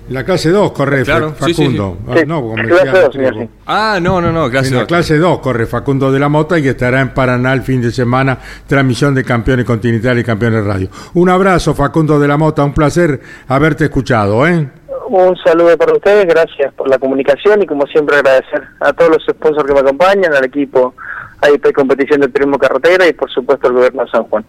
[0.09, 1.77] La clase 2 corre Claro, Fa- sí, sí, sí.
[1.77, 1.97] Facundo.
[2.07, 3.49] Ah, no, como decía dos, sí.
[3.67, 4.87] Ah, no, no, no, clase En la dos.
[4.87, 8.39] clase 2 corre Facundo de la Mota y estará en Paraná el fin de semana,
[8.65, 10.89] transmisión de Campeones Continental y Campeones Radio.
[11.13, 14.67] Un abrazo, Facundo de la Mota, un placer haberte escuchado, ¿eh?
[15.07, 19.25] Un saludo para ustedes, gracias por la comunicación y como siempre agradecer a todos los
[19.25, 20.95] sponsors que me acompañan, al equipo
[21.41, 24.43] AIP Competición de Turismo Carretera y por supuesto al gobierno de San Juan.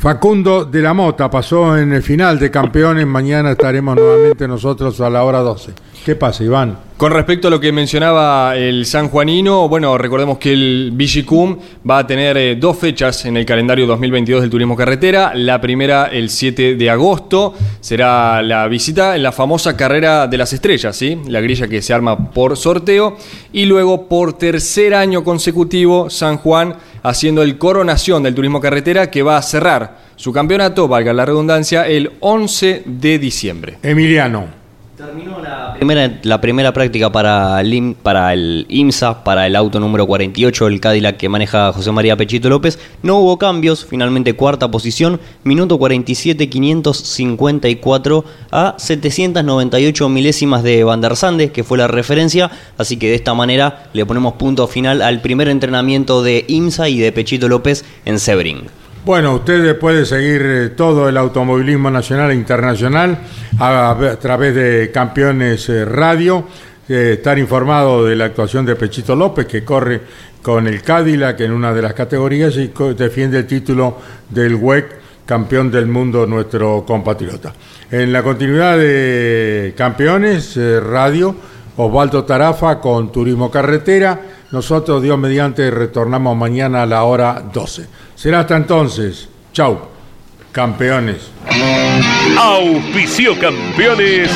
[0.00, 3.06] Facundo de la Mota pasó en el final de campeones.
[3.06, 5.72] Mañana estaremos nuevamente nosotros a la hora 12.
[6.06, 6.78] ¿Qué pasa, Iván?
[6.96, 12.06] Con respecto a lo que mencionaba el sanjuanino, bueno, recordemos que el Vigicum va a
[12.06, 15.32] tener eh, dos fechas en el calendario 2022 del turismo carretera.
[15.34, 20.54] La primera, el 7 de agosto, será la visita en la famosa carrera de las
[20.54, 21.18] estrellas, ¿sí?
[21.26, 23.18] La grilla que se arma por sorteo.
[23.52, 29.22] Y luego, por tercer año consecutivo, San Juan haciendo el coronación del turismo carretera que
[29.22, 33.78] va a cerrar su campeonato, valga la redundancia, el 11 de diciembre.
[33.82, 34.59] Emiliano.
[35.76, 40.80] Primera- la primera práctica para el, para el IMSA, para el auto número 48, el
[40.80, 46.48] Cadillac que maneja José María Pechito López, no hubo cambios, finalmente cuarta posición, minuto 47,
[46.50, 53.14] 554 a 798 milésimas de Van der Sande, que fue la referencia, así que de
[53.14, 57.84] esta manera le ponemos punto final al primer entrenamiento de IMSA y de Pechito López
[58.04, 58.79] en Sebring.
[59.02, 63.18] Bueno, ustedes pueden seguir eh, todo el automovilismo nacional e internacional
[63.58, 66.44] a, través de Campeones eh, Radio,
[66.86, 70.02] eh, estar informado de la actuación de Pechito López, que corre
[70.42, 73.96] con el Cadillac en una de las categorías y defiende el título
[74.28, 77.54] del WEC, campeón del mundo, nuestro compatriota.
[77.90, 81.34] En la continuidad de Campeones Radio,
[81.78, 84.20] Osvaldo Tarafa con Turismo Carretera.
[84.52, 87.86] Nosotros, Dios mediante, retornamos mañana a la hora 12.
[88.16, 89.28] Será hasta entonces.
[89.52, 89.80] Chau,
[90.50, 91.30] campeones.
[92.36, 94.30] Auspicio campeones.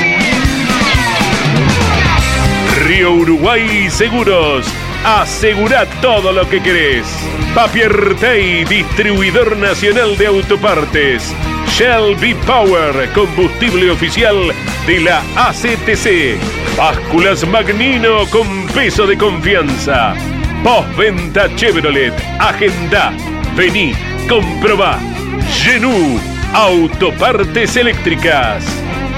[2.87, 4.67] Río Uruguay Seguros.
[5.05, 7.07] Asegura todo lo que querés.
[7.53, 11.35] Papier Tay, distribuidor nacional de autopartes.
[11.77, 14.53] Shell V-Power, combustible oficial
[14.87, 16.39] de la ACTC.
[16.77, 20.15] Básculas Magnino con peso de confianza.
[20.63, 22.15] Postventa Chevrolet.
[22.39, 23.13] Agenda.
[23.57, 23.93] Vení,
[24.29, 25.01] comprobá.
[25.51, 26.21] Genú.
[26.53, 28.65] Autopartes eléctricas.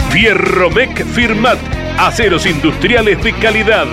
[0.09, 1.59] Fierromec Firmat.
[1.99, 3.89] Aceros industriales de calidad.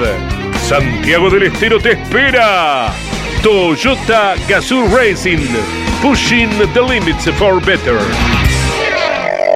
[0.70, 2.94] Santiago del Estero te espera.
[3.42, 5.50] Toyota Gazoo Racing.
[6.02, 8.00] Pushing the limits for better.